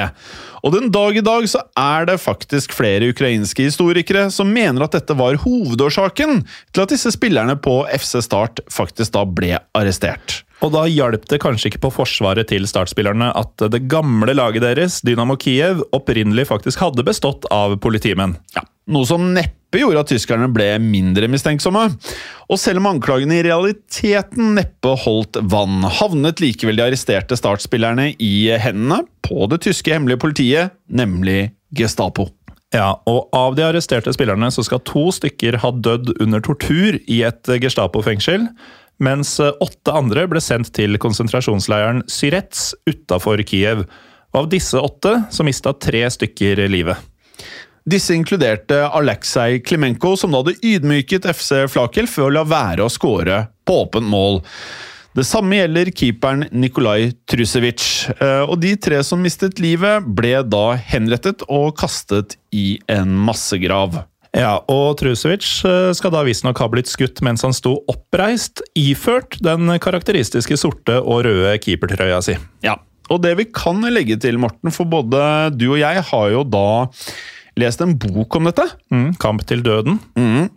Og 0.64 0.74
den 0.78 0.88
dag 0.96 1.20
i 1.20 1.26
dag 1.26 1.52
så 1.52 1.66
er 1.76 2.08
det 2.08 2.22
faktisk 2.24 2.72
flere 2.78 3.12
ukrainske 3.12 3.68
historikere 3.68 4.30
som 4.32 4.48
mener 4.48 4.88
at 4.88 4.96
dette 4.96 5.20
var 5.20 5.36
hovedårsaken 5.44 6.46
til 6.72 6.86
at 6.86 6.96
disse 6.96 7.12
spillerne 7.12 7.60
på 7.60 7.82
FC 7.92 8.22
Start 8.24 8.64
faktisk 8.72 9.20
da 9.20 9.28
ble 9.28 9.58
arrestert. 9.76 10.46
Og 10.60 10.74
da 10.74 10.84
hjalp 10.92 11.24
det 11.32 11.40
kanskje 11.40 11.72
ikke 11.72 11.86
på 11.86 11.94
forsvaret 12.02 12.50
til 12.52 12.66
startspillerne 12.68 13.30
at 13.38 13.64
det 13.72 13.86
gamle 13.92 14.36
laget 14.36 14.66
deres, 14.66 15.00
Dynamo 15.08 15.38
Kiev, 15.40 15.86
opprinnelig 15.96 16.50
faktisk 16.50 16.82
hadde 16.84 17.06
bestått 17.08 17.48
av 17.54 17.78
politimenn. 17.84 18.36
Ja, 18.58 18.66
Noe 18.90 19.06
som 19.06 19.28
neppe 19.36 19.78
gjorde 19.78 20.02
at 20.02 20.10
tyskerne 20.10 20.48
ble 20.50 20.72
mindre 20.82 21.28
mistenksomme. 21.30 21.84
Og 22.50 22.58
selv 22.58 22.82
om 22.82 22.90
anklagene 22.90 23.38
i 23.38 23.44
realiteten 23.46 24.56
neppe 24.58 24.96
holdt 25.04 25.38
vann, 25.52 25.84
havnet 26.00 26.42
likevel 26.42 26.80
de 26.80 26.88
arresterte 26.88 27.38
startspillerne 27.38 28.10
i 28.18 28.34
hendene 28.58 29.04
på 29.26 29.46
det 29.52 29.62
tyske 29.68 29.94
hemmelige 29.94 30.24
politiet, 30.26 30.76
nemlig 30.90 31.52
Gestapo. 31.78 32.32
Ja, 32.74 32.96
og 33.10 33.30
Av 33.34 33.56
de 33.58 33.66
arresterte 33.66 34.12
spillerne 34.14 34.50
så 34.54 34.66
skal 34.66 34.82
to 34.86 35.08
stykker 35.14 35.58
ha 35.62 35.72
dødd 35.74 36.16
under 36.22 36.42
tortur 36.46 36.98
i 37.06 37.22
et 37.26 37.50
Gestapo-fengsel 37.62 38.50
mens 39.00 39.38
åtte 39.40 39.96
andre 39.96 40.26
ble 40.30 40.42
sendt 40.44 40.74
til 40.76 41.00
konsentrasjonsleiren 41.02 42.04
Syrets 42.12 42.74
utafor 42.90 43.42
Kiev. 43.48 43.86
Og 44.34 44.44
av 44.44 44.50
disse 44.52 44.78
åtte 44.78 45.16
så 45.34 45.46
mista 45.48 45.74
tre 45.74 46.04
stykker 46.12 46.68
livet. 46.70 47.00
Disse 47.90 48.14
inkluderte 48.14 48.84
Aleksej 48.86 49.64
Klimenko, 49.66 50.14
som 50.20 50.36
da 50.36 50.44
hadde 50.44 50.60
ydmyket 50.62 51.26
FC 51.32 51.64
Flakel 51.72 52.10
for 52.12 52.28
å 52.28 52.36
la 52.36 52.44
være 52.46 52.86
å 52.86 52.92
skåre 52.92 53.48
på 53.66 53.80
åpent 53.86 54.06
mål. 54.06 54.44
Det 55.18 55.26
samme 55.26 55.58
gjelder 55.58 55.90
keeperen 55.90 56.46
Nikolaj 56.54 57.10
Trusevic. 57.32 57.82
Og 58.46 58.60
de 58.62 58.76
tre 58.78 59.00
som 59.04 59.22
mistet 59.24 59.58
livet, 59.64 60.06
ble 60.06 60.36
da 60.46 60.78
henrettet 60.78 61.42
og 61.50 61.74
kastet 61.80 62.38
i 62.54 62.78
en 62.92 63.16
massegrav. 63.26 64.04
Ja, 64.38 64.60
og 64.70 65.00
Trusevic 65.00 65.46
skal 65.98 66.14
da 66.14 66.22
visstnok 66.28 66.60
ha 66.62 66.68
blitt 66.70 66.92
skutt 66.92 67.22
mens 67.26 67.42
han 67.46 67.56
sto 67.56 67.80
oppreist, 67.90 68.62
iført 68.78 69.40
den 69.42 69.72
karakteristiske 69.82 70.58
sorte 70.60 71.00
og 71.02 71.24
røde 71.26 71.56
keepertrøya 71.64 72.22
si. 72.26 72.38
Ja, 72.66 72.78
og 73.10 73.24
det 73.26 73.34
vi 73.40 73.48
kan 73.50 73.82
legge 73.90 74.20
til, 74.22 74.38
Morten, 74.42 74.70
for 74.76 74.86
både 74.90 75.50
du 75.58 75.72
og 75.72 75.80
jeg 75.82 76.06
har 76.12 76.30
jo 76.36 76.46
da 76.46 76.70
lest 77.60 77.84
en 77.84 77.96
bok 78.00 78.40
om 78.40 78.48
dette. 78.50 78.66
Mm, 78.94 79.14
'Kamp 79.20 79.46
til 79.48 79.64
døden'. 79.66 80.00
Mm. 80.16 80.50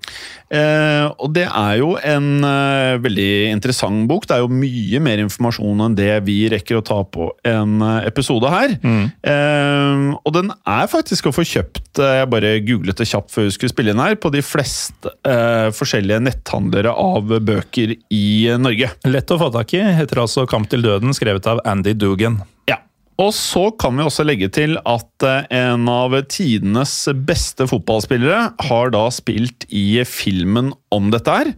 Eh, 0.53 1.07
og 1.17 1.33
det 1.33 1.47
er 1.49 1.79
jo 1.81 1.95
en 1.97 2.45
eh, 2.45 2.99
veldig 3.01 3.31
interessant 3.53 4.05
bok. 4.09 4.27
Det 4.29 4.37
er 4.37 4.43
jo 4.45 4.53
mye 4.53 5.01
mer 5.01 5.23
informasjon 5.25 5.81
enn 5.87 5.97
det 5.97 6.11
vi 6.27 6.37
rekker 6.53 6.79
å 6.79 6.85
ta 6.85 6.99
på 7.09 7.31
en 7.49 7.81
eh, 7.81 8.09
episode 8.11 8.51
her. 8.53 8.77
Mm. 8.83 9.05
Eh, 9.33 10.05
og 10.21 10.35
den 10.37 10.53
er 10.53 10.91
faktisk 10.93 11.31
å 11.31 11.35
få 11.35 11.47
kjøpt, 11.49 11.99
eh, 11.99 12.19
jeg 12.21 12.31
bare 12.35 12.55
googlet 12.67 13.01
det 13.01 13.09
kjapt 13.09 13.33
før 13.33 13.49
vi 13.49 13.57
skulle 13.57 13.73
spille 13.73 13.95
inn 13.95 14.03
her, 14.03 14.19
på 14.21 14.33
de 14.35 14.45
fleste 14.45 15.15
eh, 15.25 15.73
forskjellige 15.73 16.21
netthandlere 16.29 16.93
av 16.93 17.33
bøker 17.41 17.97
i 18.13 18.27
Norge. 18.61 18.93
Lett 19.09 19.33
å 19.33 19.41
få 19.41 19.53
tak 19.57 19.73
i, 19.79 19.83
heter 20.03 20.25
altså 20.27 20.47
'Kamp 20.47 20.69
til 20.69 20.85
døden', 20.85 21.17
skrevet 21.17 21.49
av 21.49 21.65
Andy 21.65 21.97
Dugan. 21.97 22.43
Ja. 22.69 22.83
Og 23.21 23.33
så 23.37 23.67
kan 23.77 23.97
vi 23.99 24.05
også 24.07 24.25
legge 24.25 24.49
til 24.53 24.79
at 24.89 25.27
eh, 25.27 25.45
en 25.59 25.89
av 25.91 26.15
tidenes 26.33 26.95
beste 27.29 27.67
fotballspillere 27.69 28.53
har 28.69 28.93
da 28.95 29.05
spilt 29.13 29.67
i 29.69 30.01
filmen 30.09 30.73
om 30.95 31.11
dette 31.13 31.35
her, 31.37 31.53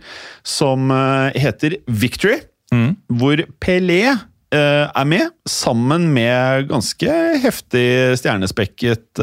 som 0.47 0.91
eh, 0.95 1.39
heter 1.47 1.79
Victory, 1.87 2.41
Mm. 2.73 2.97
hvor 3.21 3.39
Pelé 3.63 4.01
eh, 4.09 4.17
er 4.89 5.05
med, 5.07 5.29
sammen 5.47 6.09
med 6.11 6.65
ganske 6.73 7.13
heftig 7.45 7.85
stjernespekket 8.19 9.21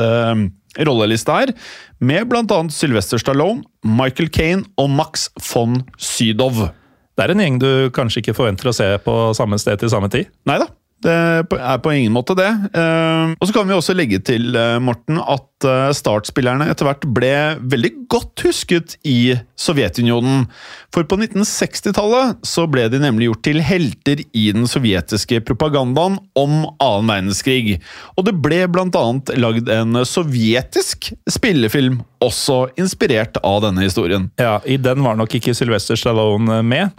rolleliste 0.87 1.35
her, 1.35 1.51
med 1.99 2.31
annet 2.31 2.71
Sylvester 2.71 3.19
Stallone, 3.19 3.65
Michael 3.83 4.29
Kane 4.29 4.63
og 4.79 4.93
Max 4.93 5.27
von 5.49 5.81
Sydow. 5.97 6.69
Det 7.17 7.25
er 7.25 7.33
en 7.33 7.43
gjeng 7.43 7.59
du 7.59 7.89
kanskje 7.91 8.21
ikke 8.21 8.37
forventer 8.37 8.71
å 8.71 8.75
se 8.77 8.87
på 9.03 9.17
samme 9.35 9.59
sted 9.59 9.81
til 9.81 9.91
samme 9.91 10.07
tid. 10.13 10.29
Nei 10.47 10.61
da, 10.61 10.69
Det 11.01 11.13
er 11.57 11.79
på 11.81 11.93
ingen 11.95 12.13
måte 12.13 12.35
det. 12.37 12.49
Eh, 12.77 13.33
og 13.33 13.47
så 13.47 13.55
kan 13.55 13.69
vi 13.69 13.73
også 13.73 13.95
legge 13.97 14.19
til, 14.21 14.53
eh, 14.55 14.77
Morten, 14.83 15.17
at 15.17 15.65
eh, 15.65 15.93
startspillerne 15.97 16.67
etter 16.69 16.85
hvert 16.85 17.07
ble 17.15 17.31
veldig 17.73 17.91
godt 18.11 18.43
husket 18.45 18.97
i 19.07 19.33
Sovjetunionen. 19.57 20.45
For 20.93 21.07
på 21.09 21.17
1960-tallet 21.17 22.45
så 22.45 22.67
ble 22.69 22.85
de 22.93 23.01
nemlig 23.01 23.31
gjort 23.31 23.43
til 23.47 23.61
helter 23.65 24.21
i 24.37 24.45
den 24.53 24.69
sovjetiske 24.69 25.41
propagandaen 25.47 26.19
om 26.37 26.55
annen 26.77 27.09
verdenskrig. 27.09 27.79
Og 28.17 28.27
det 28.29 28.37
ble 28.43 28.61
annet 28.69 29.33
lagd 29.41 29.73
en 29.73 30.03
sovjetisk 30.05 31.11
spillefilm, 31.29 32.01
også 32.21 32.67
inspirert 32.77 33.41
av 33.41 33.63
denne 33.65 33.87
historien. 33.87 34.29
Ja, 34.37 34.59
I 34.65 34.77
den 34.77 35.01
var 35.01 35.17
nok 35.17 35.33
ikke 35.39 35.57
Sylvester 35.57 35.97
Stallone 35.97 36.61
med. 36.61 36.93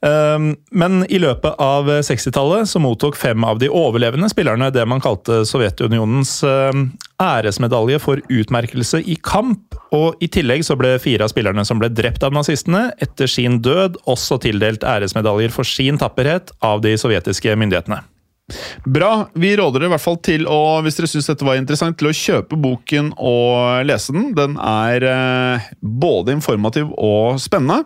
Um, 0.00 0.54
Men 0.70 1.02
i 1.12 1.18
løpet 1.20 1.58
av 1.60 1.88
60-tallet 2.00 2.68
så 2.70 2.80
mottok 2.80 3.18
fem 3.20 3.44
av 3.44 3.58
de 3.60 3.68
overlevende 3.68 4.30
spillerne 4.32 4.70
det 4.72 4.86
man 4.88 5.02
kalte 5.04 5.42
Sovjetunionens 5.48 6.38
um, 6.46 6.86
æresmedalje 7.20 8.00
for 8.00 8.22
utmerkelse 8.32 9.02
i 9.04 9.18
kamp. 9.20 9.76
Og 9.92 10.16
i 10.24 10.30
tillegg 10.32 10.64
så 10.64 10.78
ble 10.80 10.94
fire 11.02 11.26
av 11.26 11.34
spillerne 11.34 11.66
som 11.68 11.82
ble 11.82 11.90
drept 11.92 12.24
av 12.24 12.32
nazistene, 12.32 12.88
etter 13.02 13.28
sin 13.28 13.60
død 13.60 14.00
også 14.08 14.40
tildelt 14.46 14.86
æresmedaljer 14.86 15.52
for 15.52 15.68
sin 15.68 16.00
tapperhet 16.00 16.54
av 16.64 16.80
de 16.86 16.96
sovjetiske 17.00 17.58
myndighetene. 17.60 18.00
Bra. 18.84 19.12
Vi 19.34 19.52
råder 19.58 19.80
dere 19.82 19.90
i 19.90 19.94
hvert 19.94 20.04
fall 20.04 20.18
til 20.24 20.46
å, 20.50 20.80
hvis 20.84 20.98
dere 20.98 21.10
syns 21.10 21.30
dette 21.30 21.46
var 21.46 21.60
interessant, 21.60 21.98
til 22.00 22.10
å 22.10 22.16
kjøpe 22.16 22.58
boken 22.60 23.12
og 23.18 23.86
lese 23.88 24.14
den. 24.16 24.30
Den 24.36 24.58
er 24.60 25.06
eh, 25.10 25.70
både 25.80 26.34
informativ 26.36 26.90
og 26.96 27.40
spennende. 27.42 27.84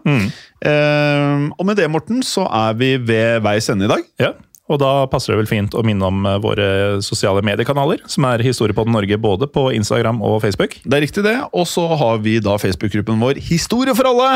Eh, 0.64 1.46
og 1.55 1.68
med 1.68 1.79
det, 1.81 1.90
Morten, 1.92 2.22
så 2.27 2.46
er 2.48 2.77
vi 2.81 2.94
ved 3.00 3.44
veis 3.44 3.70
ende 3.72 3.88
i 3.88 3.94
dag. 3.94 4.05
Ja, 4.22 4.35
og 4.64 4.81
da 4.81 4.92
passer 5.12 5.35
det 5.35 5.42
vel 5.42 5.50
fint 5.50 5.74
å 5.77 5.83
minne 5.85 6.09
om 6.09 6.24
eh, 6.24 6.38
våre 6.40 6.66
sosiale 7.05 7.42
mediekanaler, 7.44 8.00
som 8.09 8.24
er 8.31 8.44
Historiepodden 8.44 8.94
Norge 8.96 9.18
både 9.20 9.48
på 9.53 9.66
Instagram 9.77 10.22
og 10.24 10.38
Facebook. 10.44 10.79
Det 10.85 10.96
er 10.96 11.05
riktig, 11.05 11.24
det. 11.27 11.37
Og 11.53 11.66
så 11.68 11.85
har 12.00 12.22
vi 12.24 12.38
da 12.44 12.57
Facebook-gruppen 12.61 13.20
vår 13.20 13.42
Historie 13.44 13.92
for 13.96 14.09
alle! 14.09 14.31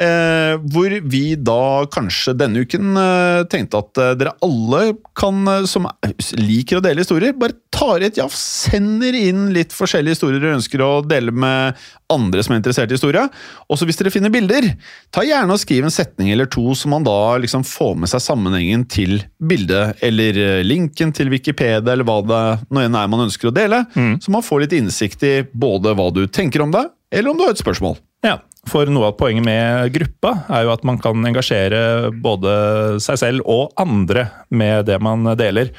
Eh, 0.00 0.54
hvor 0.72 0.92
vi 1.12 1.22
da 1.36 1.86
kanskje 1.92 2.34
denne 2.36 2.64
uken 2.64 2.92
eh, 3.00 3.42
tenkte 3.52 3.80
at 3.80 4.00
eh, 4.00 4.12
dere 4.20 4.34
alle 4.44 4.82
kan, 5.16 5.40
eh, 5.48 5.68
som 5.70 5.88
liker 6.36 6.80
å 6.80 6.84
dele 6.84 7.04
historier, 7.04 7.32
bare 7.36 7.56
tar 7.72 8.04
et 8.04 8.20
jafs, 8.20 8.40
sender 8.68 9.16
inn 9.16 9.48
litt 9.56 9.72
forskjellige 9.76 10.18
historier 10.18 10.42
dere 10.42 10.58
ønsker 10.58 10.84
å 10.84 10.92
dele 11.06 11.32
med 11.32 11.80
andre 12.12 12.42
som 12.44 12.54
er 12.54 12.60
interessert 12.60 12.92
i 12.92 12.96
historie. 12.98 13.22
Og 13.68 13.78
så 13.78 13.88
hvis 13.88 13.98
dere 14.00 14.12
finner 14.12 14.32
bilder, 14.34 14.66
ta 15.14 15.24
gjerne 15.26 15.54
og 15.54 15.62
skriv 15.62 15.86
en 15.86 15.94
setning 15.94 16.32
eller 16.34 16.50
to 16.50 16.74
som 16.78 16.94
man 16.94 17.06
da 17.06 17.38
liksom 17.42 17.64
får 17.66 17.96
med 18.02 18.12
seg 18.12 18.24
sammenhengen 18.24 18.84
til 18.90 19.18
bildet, 19.38 20.00
eller 20.06 20.38
eh, 20.40 20.60
linken 20.66 21.14
til 21.16 21.32
Wikipedia, 21.32 21.80
eller 21.94 22.06
hva 22.08 22.20
det 22.26 22.42
nå 22.70 22.84
enn 22.84 22.98
er 22.98 23.10
man 23.10 23.26
ønsker 23.26 23.50
å 23.50 23.54
dele. 23.56 23.84
Så 24.22 24.32
man 24.34 24.44
får 24.46 24.66
litt 24.66 24.78
innsikt 24.80 25.26
i 25.26 25.34
både 25.52 25.94
hva 25.98 26.10
du 26.14 26.24
tenker 26.28 26.64
om 26.64 26.74
det, 26.74 26.86
eller 27.14 27.32
om 27.32 27.38
du 27.38 27.46
har 27.46 27.54
et 27.54 27.62
spørsmål. 27.62 27.98
Ja, 28.26 28.36
for 28.68 28.88
noe 28.92 29.08
av 29.08 29.16
poenget 29.16 29.46
med 29.46 29.94
gruppa 29.94 30.34
er 30.52 30.66
jo 30.66 30.74
at 30.74 30.84
man 30.84 30.98
kan 31.00 31.24
engasjere 31.24 32.10
både 32.12 32.52
seg 33.00 33.20
selv 33.22 33.48
og 33.48 33.72
andre 33.80 34.26
med 34.52 34.84
det 34.90 34.98
man 35.02 35.24
deler. 35.40 35.72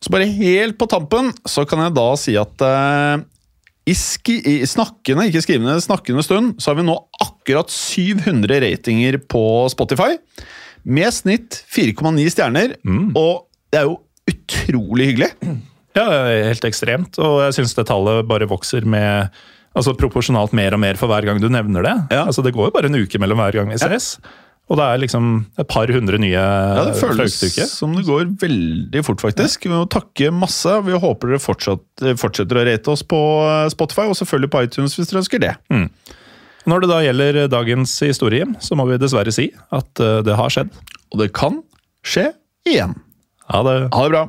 Så 0.00 0.12
bare 0.12 0.30
helt 0.32 0.78
på 0.80 0.88
tampen 0.90 1.30
så 1.48 1.66
kan 1.68 1.84
jeg 1.84 1.94
da 1.96 2.08
si 2.18 2.34
at 2.40 2.64
eh, 2.64 3.22
i, 3.88 3.94
i 3.94 4.66
snakkende, 4.68 5.26
ikke 5.30 5.42
skrivende, 5.44 5.78
snakkende 5.82 6.24
stund, 6.24 6.52
så 6.60 6.70
har 6.70 6.80
vi 6.80 6.86
nå 6.86 6.96
akkurat 7.22 7.72
700 7.72 8.60
ratinger 8.66 9.18
på 9.30 9.44
Spotify. 9.72 10.18
Med 10.84 11.12
snitt 11.12 11.62
4,9 11.72 12.26
stjerner, 12.32 12.76
og 13.18 13.46
det 13.72 13.80
er 13.80 13.88
jo 13.88 13.98
utrolig 14.30 15.10
hyggelig. 15.12 15.30
Ja, 15.96 16.06
helt 16.46 16.64
ekstremt, 16.68 17.18
og 17.18 17.40
jeg 17.46 17.56
syns 17.60 17.74
det 17.74 17.88
tallet 17.90 18.28
bare 18.28 18.50
vokser 18.50 18.86
med 18.86 19.32
Altså 19.70 19.92
proporsjonalt 19.94 20.50
mer 20.58 20.74
og 20.74 20.80
mer 20.82 20.96
for 20.98 21.06
hver 21.06 21.22
gang 21.22 21.38
du 21.38 21.46
nevner 21.46 21.84
det. 21.86 21.92
Ja. 22.10 22.24
Altså 22.26 22.42
Det 22.42 22.50
går 22.56 22.66
jo 22.66 22.72
bare 22.74 22.88
en 22.90 22.98
uke 22.98 23.20
mellom 23.22 23.38
hver 23.38 23.54
gang 23.54 23.68
vi 23.70 23.78
ses. 23.78 24.16
Og 24.70 24.78
det 24.78 24.84
er 24.86 25.00
liksom 25.02 25.30
et 25.58 25.66
par 25.66 25.90
hundre 25.90 26.18
nye 26.22 26.38
Ja, 26.38 26.84
Det 26.86 26.98
føles 27.00 27.40
som 27.72 27.96
det 27.96 28.04
går 28.06 28.28
veldig 28.38 29.02
fort, 29.06 29.22
faktisk. 29.24 29.66
Vi 29.66 29.72
må 29.72 29.82
takke 29.90 30.30
masse. 30.30 30.76
Vi 30.86 30.94
håper 30.94 31.32
dere 31.32 31.42
fortsatt, 31.42 32.04
fortsetter 32.20 32.60
å 32.60 32.64
rate 32.68 32.92
oss 32.92 33.02
på 33.02 33.18
Spotify, 33.74 34.06
og 34.06 34.14
selvfølgelig 34.20 34.52
på 34.54 34.62
iTunes 34.68 34.94
hvis 34.94 35.10
dere 35.10 35.24
ønsker 35.24 35.42
det. 35.42 35.54
Når 36.70 36.84
det 36.84 36.90
da 36.92 37.00
gjelder 37.02 37.38
dagens 37.50 37.96
historie, 38.04 38.46
så 38.60 38.76
må 38.78 38.86
vi 38.86 39.00
dessverre 39.00 39.32
si 39.34 39.48
at 39.74 40.02
eh, 40.02 40.20
det 40.26 40.36
har 40.38 40.52
skjedd. 40.52 40.70
Og 41.10 41.22
det 41.22 41.32
kan 41.34 41.62
skje 42.06 42.28
igjen. 42.68 42.94
Ha 43.50 43.64
det. 43.66 43.78
Ha 43.96 44.04
det 44.04 44.12
bra. 44.12 44.26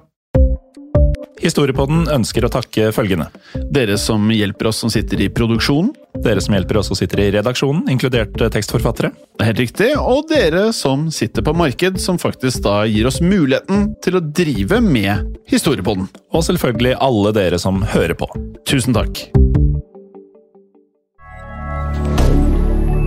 Historiepodden 1.41 2.05
ønsker 2.13 2.45
å 2.45 2.51
takke 2.53 2.91
følgende. 2.95 3.27
Dere 3.73 3.97
som 4.01 4.29
hjelper 4.33 4.69
oss 4.69 4.81
som 4.83 4.91
sitter 4.93 5.21
i 5.25 5.29
produksjonen. 5.33 5.91
Dere 6.21 6.41
som 6.43 6.53
hjelper 6.53 6.77
oss 6.77 6.91
og 6.93 6.99
sitter 6.99 7.23
i 7.23 7.31
redaksjonen, 7.33 7.87
inkludert 7.89 8.37
eh, 8.41 8.51
tekstforfattere. 8.53 9.09
Det 9.09 9.41
er 9.41 9.49
helt 9.49 9.61
riktig. 9.63 9.89
Og 9.97 10.27
dere 10.29 10.67
som 10.75 11.07
sitter 11.13 11.45
på 11.45 11.55
marked, 11.57 11.97
som 12.01 12.19
faktisk 12.21 12.61
da 12.67 12.83
gir 12.85 13.09
oss 13.09 13.21
muligheten 13.25 13.89
til 14.05 14.19
å 14.19 14.21
drive 14.21 14.81
med 14.85 15.39
Historiepodden. 15.49 16.05
Og 16.31 16.45
selvfølgelig 16.45 16.93
alle 17.01 17.33
dere 17.35 17.59
som 17.61 17.81
hører 17.93 18.13
på. 18.17 18.29
Tusen 18.69 18.93
takk. 18.95 19.23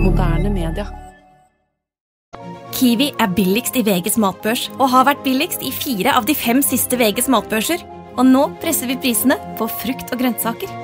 Moderne 0.03 0.51
media. 0.51 0.91
Kiwi 2.75 3.13
er 3.23 3.31
billigst 3.37 3.79
i 3.79 3.85
VGs 3.87 4.19
matbørs 4.19 4.67
og 4.81 4.89
har 4.91 5.07
vært 5.07 5.23
billigst 5.23 5.63
i 5.63 5.71
fire 5.71 6.17
av 6.19 6.27
de 6.27 6.35
fem 6.35 6.65
siste 6.67 6.99
VGs 6.99 7.31
matbørser. 7.31 7.87
Og 8.19 8.27
nå 8.27 8.49
presser 8.63 8.91
vi 8.91 8.99
prisene 8.99 9.39
på 9.59 9.71
frukt 9.71 10.11
og 10.11 10.19
grønnsaker. 10.19 10.84